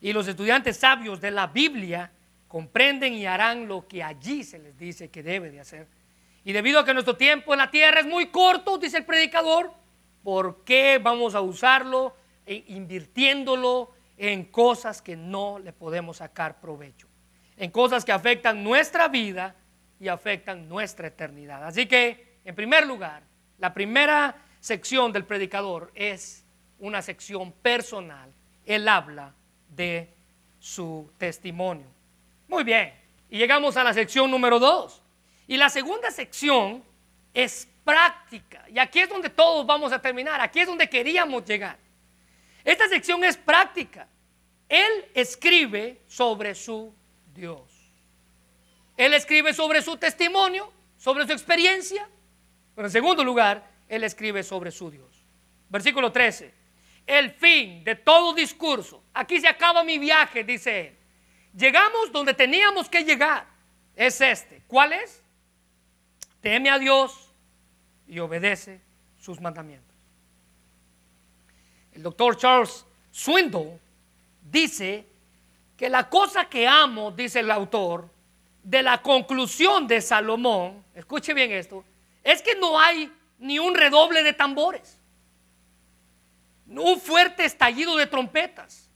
[0.00, 2.10] Y los estudiantes sabios de la Biblia
[2.48, 5.86] comprenden y harán lo que allí se les dice que debe de hacer.
[6.44, 9.72] Y debido a que nuestro tiempo en la tierra es muy corto, dice el predicador,
[10.22, 17.06] ¿por qué vamos a usarlo e invirtiéndolo en cosas que no le podemos sacar provecho?
[17.56, 19.54] En cosas que afectan nuestra vida
[20.00, 21.62] y afectan nuestra eternidad.
[21.64, 23.22] Así que, en primer lugar,
[23.58, 26.44] la primera sección del predicador es
[26.78, 28.32] una sección personal.
[28.64, 29.34] Él habla
[29.74, 30.08] de
[30.58, 31.86] su testimonio.
[32.48, 32.92] Muy bien,
[33.30, 35.00] y llegamos a la sección número dos.
[35.46, 36.82] Y la segunda sección
[37.32, 38.64] es práctica.
[38.68, 40.40] Y aquí es donde todos vamos a terminar.
[40.40, 41.76] Aquí es donde queríamos llegar.
[42.64, 44.06] Esta sección es práctica.
[44.68, 46.92] Él escribe sobre su
[47.34, 47.62] Dios.
[48.96, 52.08] Él escribe sobre su testimonio, sobre su experiencia.
[52.74, 55.24] Pero en segundo lugar, Él escribe sobre su Dios.
[55.68, 56.59] Versículo 13.
[57.06, 59.02] El fin de todo discurso.
[59.12, 60.96] Aquí se acaba mi viaje, dice Él.
[61.56, 63.46] Llegamos donde teníamos que llegar.
[63.96, 64.62] Es este.
[64.66, 65.22] ¿Cuál es?
[66.40, 67.34] Teme a Dios
[68.06, 68.80] y obedece
[69.18, 69.96] sus mandamientos.
[71.92, 73.78] El doctor Charles Swindoll
[74.42, 75.04] dice
[75.76, 78.08] que la cosa que amo, dice el autor,
[78.62, 81.84] de la conclusión de Salomón, escuche bien esto,
[82.22, 84.99] es que no hay ni un redoble de tambores,
[86.78, 88.88] un fuerte estallido de trompetas,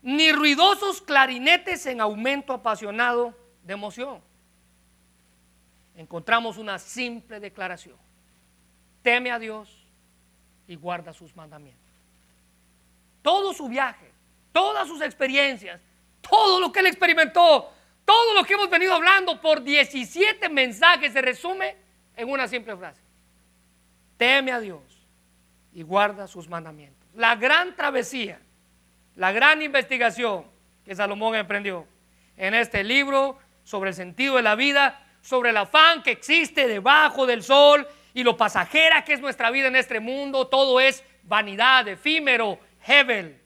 [0.00, 4.22] ni ruidosos clarinetes en aumento apasionado de emoción.
[5.96, 7.96] Encontramos una simple declaración.
[9.02, 9.86] Teme a Dios
[10.66, 11.82] y guarda sus mandamientos.
[13.22, 14.10] Todo su viaje,
[14.52, 15.80] todas sus experiencias,
[16.20, 17.70] todo lo que él experimentó,
[18.04, 21.76] todo lo que hemos venido hablando por 17 mensajes se resume
[22.16, 23.00] en una simple frase.
[24.16, 24.93] Teme a Dios
[25.74, 27.08] y guarda sus mandamientos.
[27.14, 28.40] La gran travesía,
[29.16, 30.46] la gran investigación
[30.84, 31.86] que Salomón emprendió
[32.36, 37.26] en este libro sobre el sentido de la vida, sobre el afán que existe debajo
[37.26, 41.88] del sol y lo pasajera que es nuestra vida en este mundo, todo es vanidad,
[41.88, 43.40] efímero, hebel,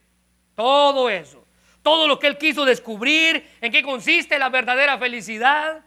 [0.55, 1.49] todo eso
[1.89, 5.87] todo lo que él quiso descubrir, en qué consiste la verdadera felicidad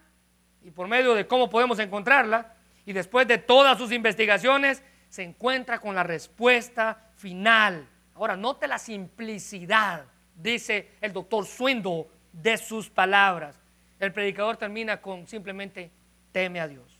[0.63, 2.55] y por medio de cómo podemos encontrarla.
[2.87, 7.85] Y después de todas sus investigaciones, se encuentra con la respuesta final.
[8.15, 13.59] Ahora, note la simplicidad, dice el doctor Swindle, de sus palabras.
[13.99, 15.91] El predicador termina con simplemente
[16.31, 16.97] teme a Dios.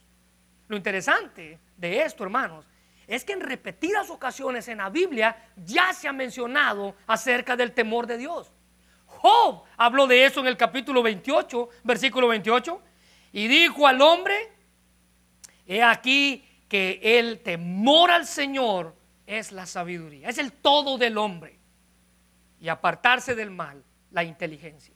[0.67, 2.67] Lo interesante de esto, hermanos,
[3.08, 8.08] es que en repetidas ocasiones en la Biblia ya se ha mencionado acerca del temor
[8.08, 8.52] de Dios.
[9.06, 12.82] Job habló de eso en el capítulo 28, versículo 28,
[13.32, 14.52] y dijo al hombre,
[15.65, 18.95] he aquí que el temor al Señor
[19.27, 21.60] es la sabiduría, es el todo del hombre,
[22.62, 24.95] y apartarse del mal, la inteligencia.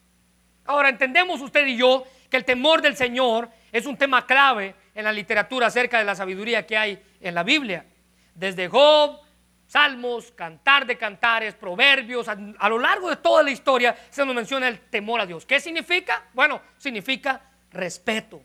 [0.63, 5.03] Ahora entendemos usted y yo que el temor del Señor es un tema clave en
[5.03, 7.85] la literatura acerca de la sabiduría que hay en la Biblia.
[8.33, 9.19] Desde Job
[9.67, 14.69] Salmos, cantar de cantares, proverbios, a, lo largo de toda la historia se nos menciona
[14.69, 15.45] el temor a Dios.
[15.45, 16.23] ¿Qué significa?
[16.31, 18.41] Bueno, significa respeto,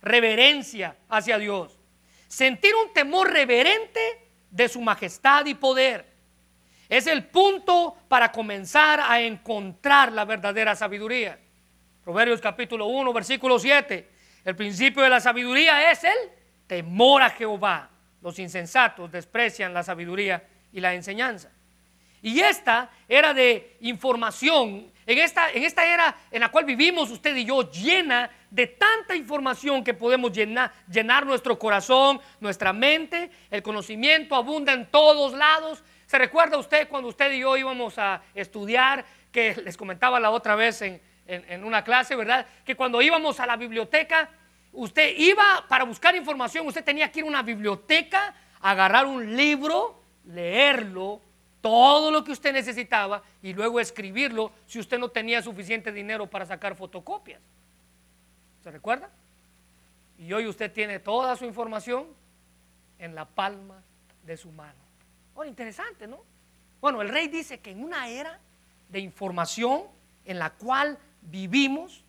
[0.00, 1.81] reverencia hacia Dios.
[2.32, 4.00] Sentir un temor reverente
[4.50, 6.06] de su majestad y poder.
[6.88, 11.38] Es el punto para comenzar a encontrar la verdadera sabiduría.
[12.02, 14.08] Proverbios capítulo 1, versículo 7.
[14.46, 16.16] El principio de la sabiduría es el
[16.66, 17.90] temor a Jehová.
[18.22, 21.50] Los insensatos desprecian la sabiduría y la enseñanza.
[22.22, 27.34] Y esta era de información, en esta, en esta era en la cual vivimos usted
[27.36, 33.62] y yo, llena de tanta información que podemos llenar, llenar nuestro corazón, nuestra mente, el
[33.62, 35.82] conocimiento abunda en todos lados,
[36.12, 40.54] ¿Se recuerda usted cuando usted y yo íbamos a estudiar, que les comentaba la otra
[40.56, 42.46] vez en, en una clase, ¿verdad?
[42.66, 44.28] Que cuando íbamos a la biblioteca,
[44.72, 50.02] usted iba para buscar información, usted tenía que ir a una biblioteca, agarrar un libro,
[50.26, 51.22] leerlo,
[51.62, 56.44] todo lo que usted necesitaba y luego escribirlo si usted no tenía suficiente dinero para
[56.44, 57.40] sacar fotocopias.
[58.62, 59.08] ¿Se recuerda?
[60.18, 62.06] Y hoy usted tiene toda su información
[62.98, 63.82] en la palma
[64.24, 64.78] de su mano.
[65.34, 66.20] Ahora, interesante, ¿no?
[66.80, 68.38] Bueno, el rey dice que en una era
[68.88, 69.84] de información
[70.24, 72.04] en la cual vivimos,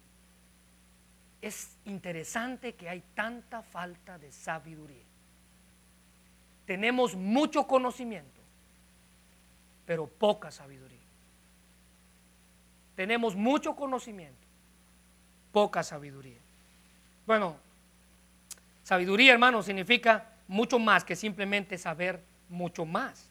[1.41, 5.03] es interesante que hay tanta falta de sabiduría.
[6.65, 8.32] Tenemos mucho conocimiento,
[9.86, 10.99] pero poca sabiduría.
[12.95, 14.47] Tenemos mucho conocimiento,
[15.51, 16.39] poca sabiduría.
[17.25, 17.55] Bueno,
[18.84, 23.29] sabiduría, hermano, significa mucho más que simplemente saber mucho más.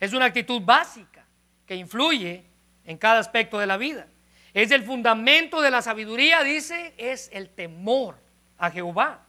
[0.00, 1.24] Es una actitud básica
[1.66, 2.44] que influye
[2.84, 4.08] en cada aspecto de la vida.
[4.52, 8.16] Es el fundamento de la sabiduría, dice, es el temor
[8.58, 9.24] a Jehová.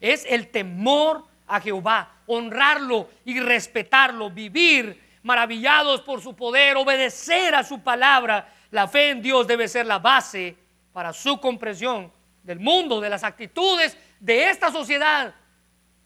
[0.00, 7.64] Es el temor a Jehová, honrarlo y respetarlo, vivir maravillados por su poder, obedecer a
[7.64, 8.48] su palabra.
[8.70, 10.56] La fe en Dios debe ser la base
[10.92, 12.12] para su comprensión
[12.44, 15.34] del mundo, de las actitudes de esta sociedad,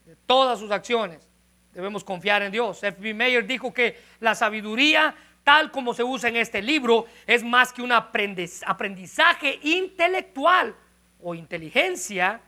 [0.06, 1.28] de todas sus acciones.
[1.74, 2.82] Debemos confiar en Dios.
[2.82, 3.12] F.B.
[3.12, 5.14] Mayer dijo que la sabiduría,
[5.44, 10.74] tal como se usa en este libro, es más que un aprendizaje intelectual
[11.20, 12.40] o inteligencia,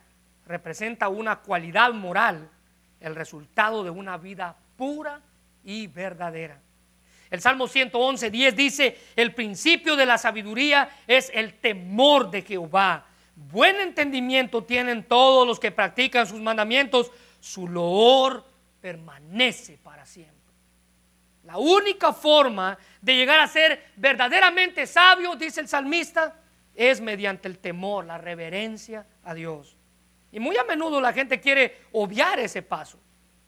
[0.47, 2.49] representa una cualidad moral,
[2.99, 5.21] el resultado de una vida pura
[5.65, 6.61] y verdadera.
[7.31, 13.07] El Salmo 111, 10 dice, el principio de la sabiduría es el temor de Jehová.
[13.35, 17.11] Buen entendimiento tienen todos los que practican sus mandamientos,
[17.41, 18.45] su loor
[18.81, 20.37] permanece para siempre.
[21.45, 26.37] La única forma de llegar a ser verdaderamente sabio, dice el salmista,
[26.75, 29.77] es mediante el temor, la reverencia a Dios.
[30.31, 32.99] Y muy a menudo la gente quiere obviar ese paso.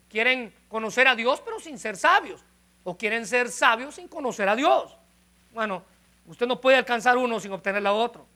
[0.09, 2.43] Quieren conocer a Dios pero sin ser sabios.
[2.83, 4.97] O quieren ser sabios sin conocer a Dios.
[5.53, 5.83] Bueno,
[6.27, 8.27] usted no puede alcanzar uno sin obtener la otro.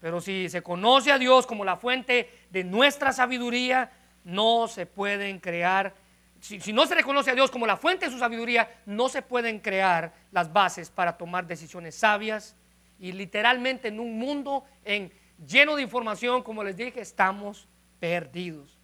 [0.00, 3.90] Pero si se conoce a Dios como la fuente de nuestra sabiduría,
[4.24, 5.92] no se pueden crear,
[6.40, 9.20] si, si, no se reconoce a Dios como la fuente de su sabiduría, no se
[9.20, 12.56] pueden crear las bases para tomar decisiones sabias.
[12.98, 15.12] Y literalmente en un mundo en,
[15.46, 17.68] lleno de información, como les dije, estamos
[18.00, 18.78] perdidos.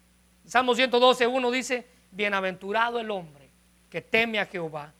[0.45, 3.49] Salmo 112, 1 dice, bienaventurado el hombre
[3.89, 4.93] que teme a Jehová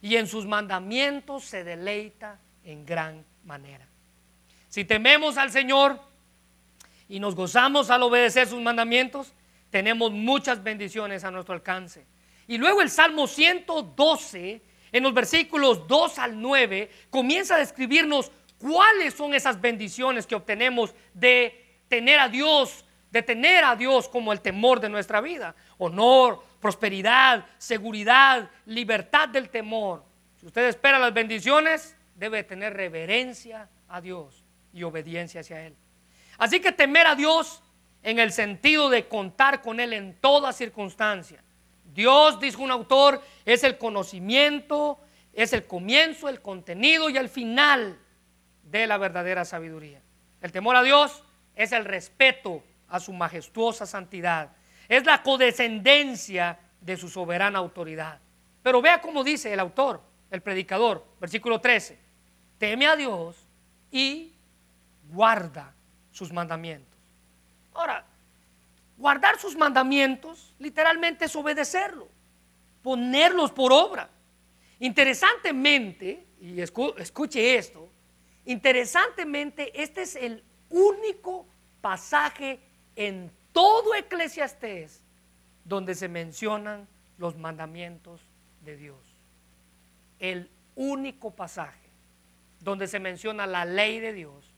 [0.00, 3.86] y en sus mandamientos se deleita en gran manera.
[4.68, 6.00] Si tememos al Señor
[7.08, 9.32] y nos gozamos al obedecer sus mandamientos,
[9.70, 12.04] tenemos muchas bendiciones a nuestro alcance.
[12.46, 19.14] Y luego el Salmo 112, en los versículos 2 al 9, comienza a describirnos cuáles
[19.14, 24.40] son esas bendiciones que obtenemos de tener a Dios, de tener a Dios como el
[24.40, 25.54] temor de nuestra vida.
[25.78, 30.04] Honor, prosperidad, seguridad, libertad del temor.
[30.40, 35.76] Si usted espera las bendiciones, debe tener reverencia a Dios y obediencia hacia Él.
[36.38, 37.62] Así que temer a Dios
[38.02, 41.42] en el sentido de contar con Él en toda circunstancia.
[41.92, 44.98] Dios, dijo un autor, es el conocimiento,
[45.32, 47.98] es el comienzo, el contenido y el final
[48.62, 50.02] de la verdadera sabiduría.
[50.40, 51.22] El temor a Dios
[51.54, 54.50] es el respeto a su majestuosa santidad
[54.88, 58.18] es la codescendencia de su soberana autoridad.
[58.62, 61.98] Pero vea cómo dice el autor, el predicador, versículo 13,
[62.58, 63.36] teme a Dios
[63.90, 64.32] y
[65.10, 65.74] guarda
[66.10, 66.98] sus mandamientos.
[67.74, 68.04] Ahora,
[68.96, 72.08] guardar sus mandamientos literalmente es obedecerlo,
[72.82, 74.08] ponerlos por obra.
[74.78, 77.88] Interesantemente, y escuche esto,
[78.44, 81.46] interesantemente este es el único
[81.80, 82.60] pasaje
[82.96, 85.00] en todo Eclesiastés
[85.64, 86.86] donde se mencionan
[87.16, 88.20] los mandamientos
[88.62, 88.98] de Dios.
[90.18, 91.88] El único pasaje
[92.60, 94.52] donde se menciona la ley de Dios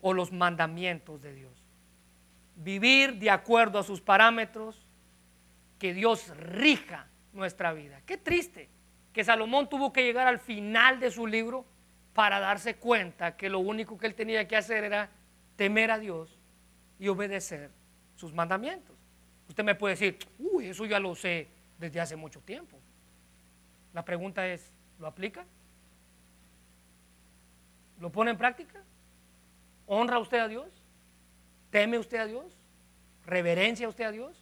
[0.00, 1.52] o los mandamientos de Dios.
[2.56, 4.84] Vivir de acuerdo a sus parámetros,
[5.78, 8.00] que Dios rija nuestra vida.
[8.06, 8.68] Qué triste
[9.12, 11.64] que Salomón tuvo que llegar al final de su libro
[12.12, 15.10] para darse cuenta que lo único que él tenía que hacer era
[15.56, 16.38] temer a Dios
[16.98, 17.70] y obedecer
[18.22, 18.94] sus mandamientos.
[19.48, 22.78] Usted me puede decir, uy, eso ya lo sé desde hace mucho tiempo.
[23.92, 25.44] La pregunta es, ¿lo aplica?
[27.98, 28.80] ¿Lo pone en práctica?
[29.86, 30.68] ¿Honra usted a Dios?
[31.72, 32.56] ¿Teme usted a Dios?
[33.26, 34.40] ¿Reverencia usted a Dios?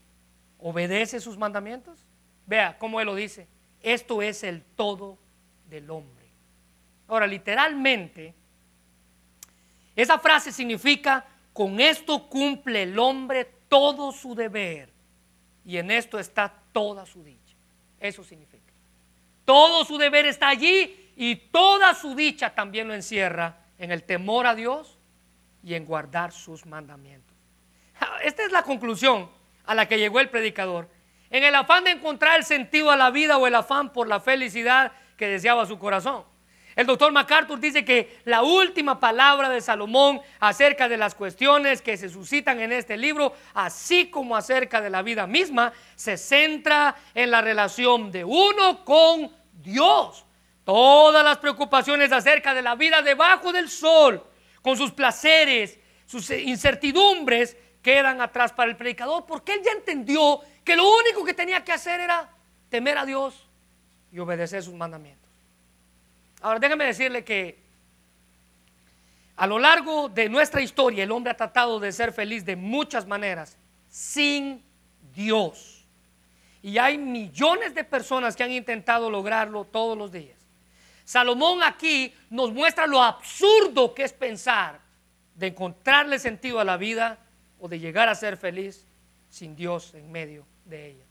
[0.58, 2.06] ¿Obedece sus mandamientos?
[2.46, 3.48] Vea cómo Él lo dice.
[3.82, 5.16] Esto es el todo
[5.70, 6.26] del hombre.
[7.08, 8.34] Ahora, literalmente,
[9.96, 11.24] esa frase significa,
[11.54, 14.90] con esto cumple el hombre todo su deber
[15.64, 17.54] y en esto está toda su dicha.
[17.98, 18.72] Eso significa.
[19.46, 24.46] Todo su deber está allí y toda su dicha también lo encierra en el temor
[24.46, 24.98] a Dios
[25.62, 27.36] y en guardar sus mandamientos.
[28.22, 29.30] Esta es la conclusión
[29.64, 30.88] a la que llegó el predicador.
[31.30, 34.20] En el afán de encontrar el sentido a la vida o el afán por la
[34.20, 36.24] felicidad que deseaba su corazón.
[36.80, 41.98] El doctor MacArthur dice que la última palabra de Salomón acerca de las cuestiones que
[41.98, 47.30] se suscitan en este libro, así como acerca de la vida misma, se centra en
[47.30, 49.30] la relación de uno con
[49.62, 50.24] Dios.
[50.64, 54.24] Todas las preocupaciones acerca de la vida debajo del sol,
[54.62, 60.76] con sus placeres, sus incertidumbres, quedan atrás para el predicador, porque él ya entendió que
[60.76, 62.30] lo único que tenía que hacer era
[62.70, 63.50] temer a Dios
[64.10, 65.19] y obedecer sus mandamientos.
[66.40, 67.58] Ahora déjeme decirle que
[69.36, 73.06] a lo largo de nuestra historia el hombre ha tratado de ser feliz de muchas
[73.06, 73.56] maneras
[73.88, 74.62] sin
[75.14, 75.86] Dios.
[76.62, 80.38] Y hay millones de personas que han intentado lograrlo todos los días.
[81.04, 84.80] Salomón aquí nos muestra lo absurdo que es pensar
[85.34, 87.18] de encontrarle sentido a la vida
[87.58, 88.86] o de llegar a ser feliz
[89.28, 91.04] sin Dios en medio de ella.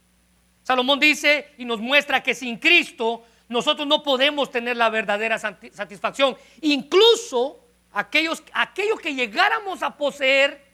[0.62, 6.36] Salomón dice y nos muestra que sin Cristo nosotros no podemos tener la verdadera satisfacción.
[6.60, 7.58] Incluso
[7.92, 10.64] aquellos, aquellos que llegáramos a poseer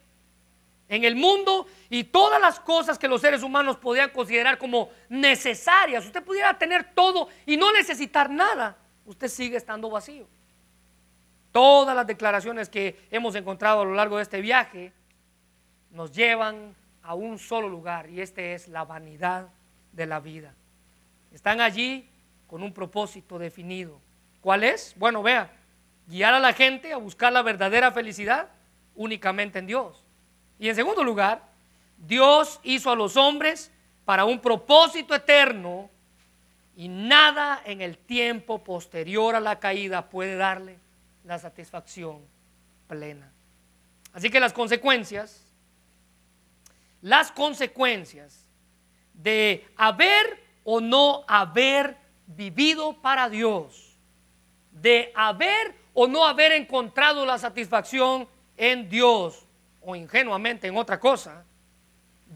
[0.87, 6.05] en el mundo y todas las cosas que los seres humanos podían considerar como necesarias.
[6.05, 8.77] Usted pudiera tener todo y no necesitar nada.
[9.07, 10.29] Usted sigue estando vacío.
[11.53, 14.93] Todas las declaraciones que hemos encontrado a lo largo de este viaje
[15.93, 19.49] nos llevan a un solo lugar y este es la vanidad
[19.93, 20.55] de la vida.
[21.33, 22.11] Están allí
[22.47, 24.01] con un propósito definido.
[24.41, 24.95] ¿Cuál es?
[24.97, 25.51] Bueno, vea,
[26.07, 28.49] guiar a la gente a buscar la verdadera felicidad
[28.95, 30.05] únicamente en Dios.
[30.59, 31.43] Y en segundo lugar,
[31.99, 33.73] Dios hizo a los hombres
[34.05, 35.91] para un propósito eterno
[36.77, 40.79] y nada en el tiempo posterior a la caída puede darle
[41.25, 42.21] la satisfacción
[42.87, 43.33] plena.
[44.13, 45.43] Así que las consecuencias,
[47.03, 48.47] las consecuencias
[49.13, 53.97] de haber o no haber vivido para Dios,
[54.73, 59.47] de haber o no haber encontrado la satisfacción en Dios
[59.81, 61.45] o ingenuamente en otra cosa,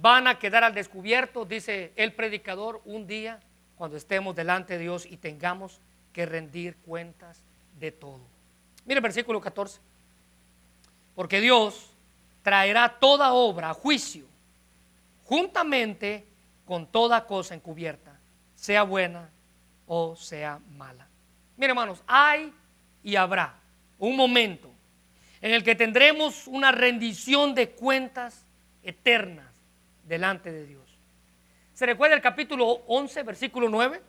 [0.01, 3.41] van a quedar al descubierto, dice el predicador, un día
[3.76, 5.80] cuando estemos delante de Dios y tengamos
[6.12, 7.43] que rendir cuentas
[7.78, 8.20] de todo.
[8.84, 9.80] Mire el versículo 14.
[11.14, 11.91] Porque Dios
[12.43, 14.24] traerá toda obra a juicio,
[15.24, 16.24] juntamente
[16.64, 18.18] con toda cosa encubierta,
[18.55, 19.28] sea buena
[19.93, 21.05] o sea mala.
[21.57, 22.53] Mire hermanos, hay
[23.03, 23.57] y habrá
[23.99, 24.70] un momento
[25.41, 28.47] en el que tendremos una rendición de cuentas
[28.84, 29.53] eternas
[30.07, 30.97] delante de Dios.
[31.74, 34.01] ¿Se recuerda el capítulo 11, versículo 9?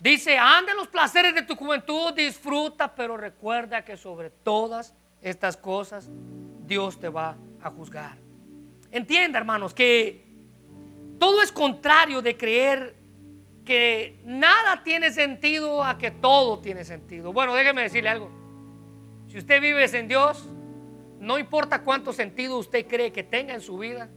[0.00, 4.92] Dice, anda los placeres de tu juventud, disfruta, pero recuerda que sobre todas
[5.22, 6.08] estas cosas
[6.66, 8.18] Dios te va a juzgar.
[8.90, 10.26] Entienda, hermanos, que
[11.20, 12.97] todo es contrario de creer
[13.68, 17.34] que nada tiene sentido a que todo tiene sentido.
[17.34, 18.30] Bueno, déjeme decirle algo.
[19.26, 20.48] Si usted vive sin Dios,
[21.20, 24.08] no importa cuánto sentido usted cree que tenga en su vida,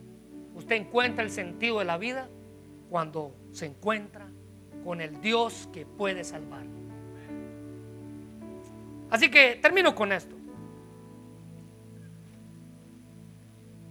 [0.55, 2.29] usted encuentra el sentido de la vida
[2.89, 4.25] cuando se encuentra
[4.85, 6.63] con el Dios que puede salvar.
[9.09, 10.33] Así que termino con esto.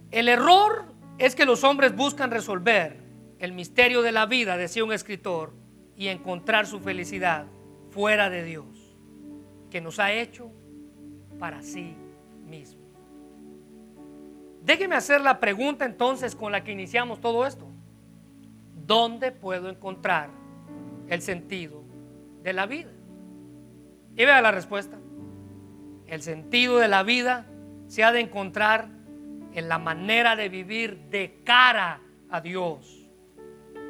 [0.09, 0.85] El error
[1.19, 3.00] es que los hombres buscan resolver
[3.41, 5.51] el misterio de la vida, decía un escritor,
[5.97, 7.47] y encontrar su felicidad
[7.89, 8.95] fuera de Dios,
[9.71, 10.51] que nos ha hecho
[11.39, 11.95] para sí
[12.45, 12.81] mismo.
[14.63, 17.67] Déjeme hacer la pregunta entonces con la que iniciamos todo esto.
[18.85, 20.29] ¿Dónde puedo encontrar
[21.09, 21.83] el sentido
[22.43, 22.91] de la vida?
[24.15, 24.99] Y vea la respuesta.
[26.05, 27.47] El sentido de la vida
[27.87, 28.87] se ha de encontrar
[29.53, 33.00] en la manera de vivir de cara a Dios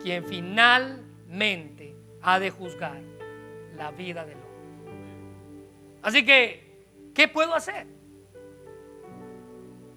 [0.02, 3.02] quien finalmente ha de juzgar
[3.78, 4.92] la vida del hombre.
[6.02, 7.88] Así que, ¿qué puedo hacer?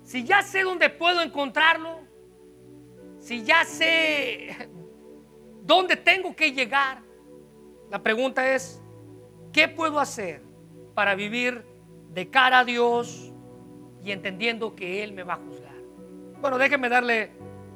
[0.02, 2.00] Si ya sé dónde puedo encontrarlo,
[3.18, 4.68] si ya sé
[5.62, 7.00] dónde tengo que llegar,
[7.90, 8.82] la pregunta es,
[9.52, 10.42] ¿qué puedo hacer
[10.94, 11.64] para vivir
[12.10, 13.32] de cara a Dios
[14.02, 15.74] y entendiendo que Él me va a juzgar?
[16.40, 17.30] Bueno, déjenme darle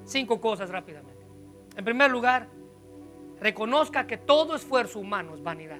[0.05, 1.08] cinco cosas rápidamente.
[1.79, 2.49] En primer lugar,
[3.41, 5.79] reconozca que todo esfuerzo humano es vanidad.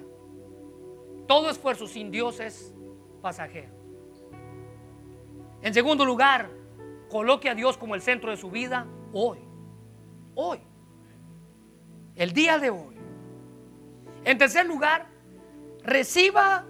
[1.27, 2.73] Todo esfuerzo sin Dios es
[3.21, 3.73] pasajero.
[5.61, 6.49] En segundo lugar,
[7.09, 9.39] coloque a Dios como el centro de su vida hoy.
[10.35, 10.61] Hoy.
[12.15, 12.95] El día de hoy.
[14.23, 15.05] En tercer lugar,
[15.83, 16.65] reciba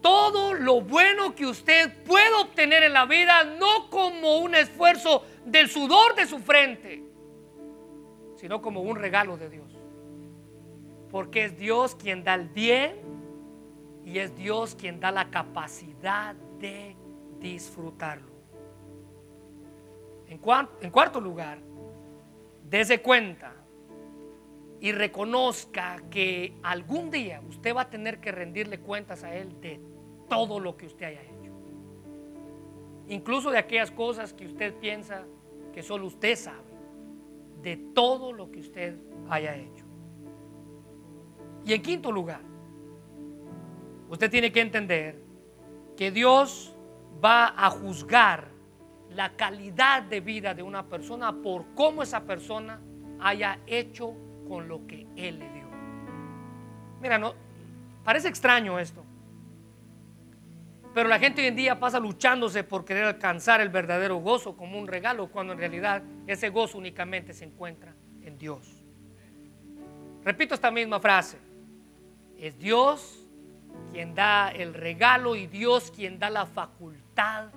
[0.00, 5.68] todo lo bueno que usted puede obtener en la vida, no como un esfuerzo del
[5.68, 7.11] sudor de su frente,
[8.42, 9.72] sino como un regalo de Dios.
[11.12, 12.96] Porque es Dios quien da el bien
[14.04, 16.96] y es Dios quien da la capacidad de
[17.38, 18.32] disfrutarlo.
[20.26, 20.38] En,
[20.90, 21.60] cuarto lugar,
[22.68, 23.54] dese cuenta
[24.80, 29.80] y reconozca que algún día usted va a tener que rendirle cuentas a Él de
[30.28, 31.52] todo lo que usted haya hecho.
[33.06, 35.26] Incluso de aquellas cosas que usted piensa
[35.72, 36.71] que solo usted sabe.
[37.62, 38.96] De todo lo que usted
[39.28, 39.84] haya hecho.
[41.64, 42.40] Y en quinto lugar,
[44.08, 45.22] usted tiene que entender
[45.96, 46.74] que Dios
[47.24, 48.48] va a juzgar
[49.10, 52.80] la calidad de vida de una persona por cómo esa persona
[53.20, 54.14] haya hecho
[54.48, 55.66] con lo que Él le dio.
[57.00, 57.34] Mira, no,
[58.04, 59.01] parece extraño esto.
[60.94, 64.78] Pero la gente hoy en día pasa luchándose por querer alcanzar el verdadero gozo como
[64.78, 68.84] un regalo, cuando en realidad ese gozo únicamente se encuentra en Dios.
[70.22, 71.38] Repito esta misma frase.
[72.38, 73.26] Es Dios
[73.92, 77.48] quien da el regalo y Dios quien da la facultad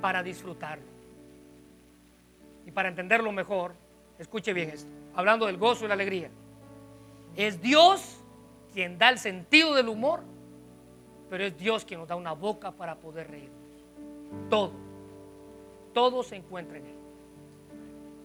[0.00, 0.86] para disfrutarlo.
[2.66, 3.74] Y para entenderlo mejor,
[4.18, 6.30] escuche bien esto, hablando del gozo y la alegría.
[7.36, 8.20] Es Dios
[8.72, 10.22] quien da el sentido del humor
[11.30, 13.56] pero es Dios quien nos da una boca para poder reírnos.
[14.50, 14.72] Todo,
[15.94, 16.96] todo se encuentra en Él.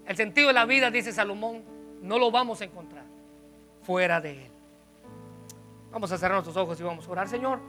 [0.08, 1.64] El sentido de la vida, dice Salomón,
[2.02, 3.06] no lo vamos a encontrar
[3.84, 4.52] fuera de Él.
[5.92, 7.28] Vamos a cerrar nuestros ojos y vamos a orar.
[7.30, 7.60] Señor,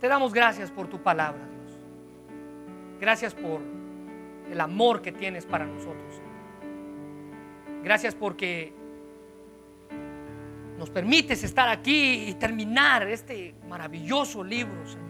[0.00, 1.78] te damos gracias por tu palabra, Dios.
[3.00, 3.60] Gracias por
[4.50, 6.20] el amor que tienes para nosotros.
[7.84, 8.72] Gracias porque
[10.78, 15.04] nos permites estar aquí y terminar este maravilloso libro, Señor.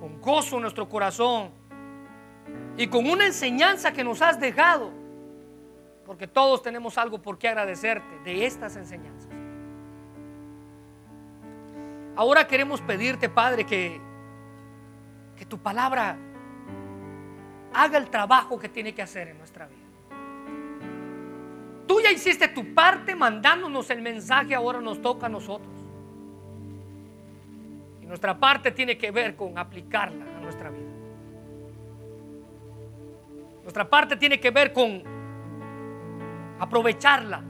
[0.00, 1.50] Con gozo en nuestro corazón
[2.76, 4.90] y con una enseñanza que nos has dejado.
[6.04, 9.30] Porque todos tenemos algo por qué agradecerte de estas enseñanzas.
[12.16, 14.00] Ahora queremos pedirte, Padre, que,
[15.36, 16.16] que tu palabra
[17.74, 19.45] haga el trabajo que tiene que hacer en.
[21.86, 25.72] Tú ya hiciste tu parte mandándonos el mensaje, ahora nos toca a nosotros.
[28.02, 30.90] Y nuestra parte tiene que ver con aplicarla a nuestra vida.
[33.62, 35.02] Nuestra parte tiene que ver con
[36.58, 37.42] aprovecharla.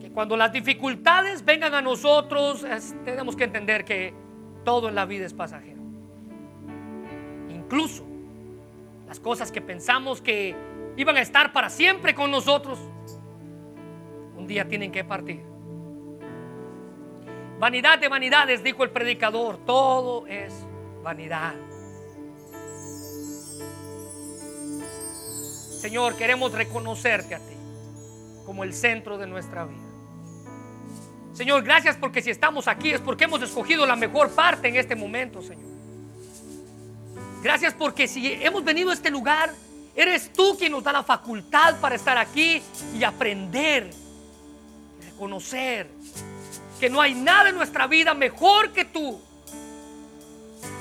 [0.00, 2.66] Que cuando las dificultades vengan a nosotros,
[3.04, 4.14] tenemos que entender que
[4.64, 5.80] todo en la vida es pasajero.
[7.48, 8.06] Incluso
[9.06, 10.54] las cosas que pensamos que
[10.98, 12.78] iban a estar para siempre con nosotros,
[14.36, 15.42] un día tienen que partir.
[17.60, 20.52] Vanidad de vanidades, dijo el predicador, todo es
[21.02, 21.54] vanidad.
[25.80, 27.54] Señor, queremos reconocerte a ti
[28.44, 29.78] como el centro de nuestra vida.
[31.32, 34.96] Señor, gracias porque si estamos aquí es porque hemos escogido la mejor parte en este
[34.96, 35.68] momento, Señor.
[37.44, 39.50] Gracias porque si hemos venido a este lugar
[39.98, 42.62] Eres tú quien nos da la facultad para estar aquí
[42.96, 43.90] y aprender,
[45.04, 45.90] reconocer
[46.78, 49.20] que no hay nada en nuestra vida mejor que tú.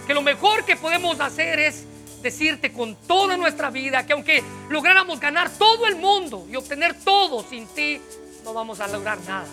[0.06, 1.84] Que lo mejor que podemos hacer es
[2.22, 7.44] decirte con toda nuestra vida que aunque lográramos ganar todo el mundo y obtener todo
[7.50, 8.00] sin ti,
[8.44, 9.48] no vamos a lograr nada.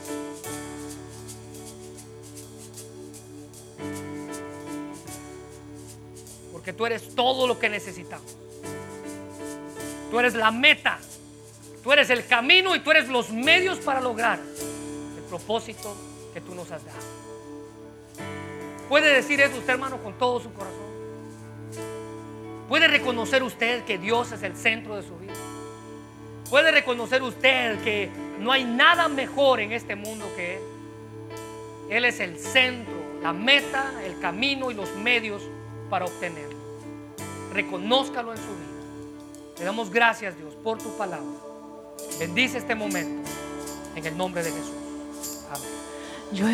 [6.52, 8.44] Porque tú eres todo lo que necesitamos.
[10.14, 11.00] Tú eres la meta.
[11.82, 15.92] Tú eres el camino y tú eres los medios para lograr el propósito
[16.32, 17.00] que tú nos has dado.
[18.88, 20.86] ¿Puede decir eso usted, hermano, con todo su corazón?
[22.68, 25.32] ¿Puede reconocer usted que Dios es el centro de su vida?
[26.48, 28.08] ¿Puede reconocer usted que
[28.38, 30.62] no hay nada mejor en este mundo que Él?
[31.90, 35.42] Él es el centro, la meta, el camino y los medios
[35.90, 36.60] para obtenerlo.
[37.52, 38.53] Reconózcalo en su.
[39.56, 41.24] Te damos gracias, Dios, por tu palabra.
[42.18, 43.28] Bendice este momento
[43.94, 45.44] en el nombre de Jesús.
[45.48, 45.83] Amén.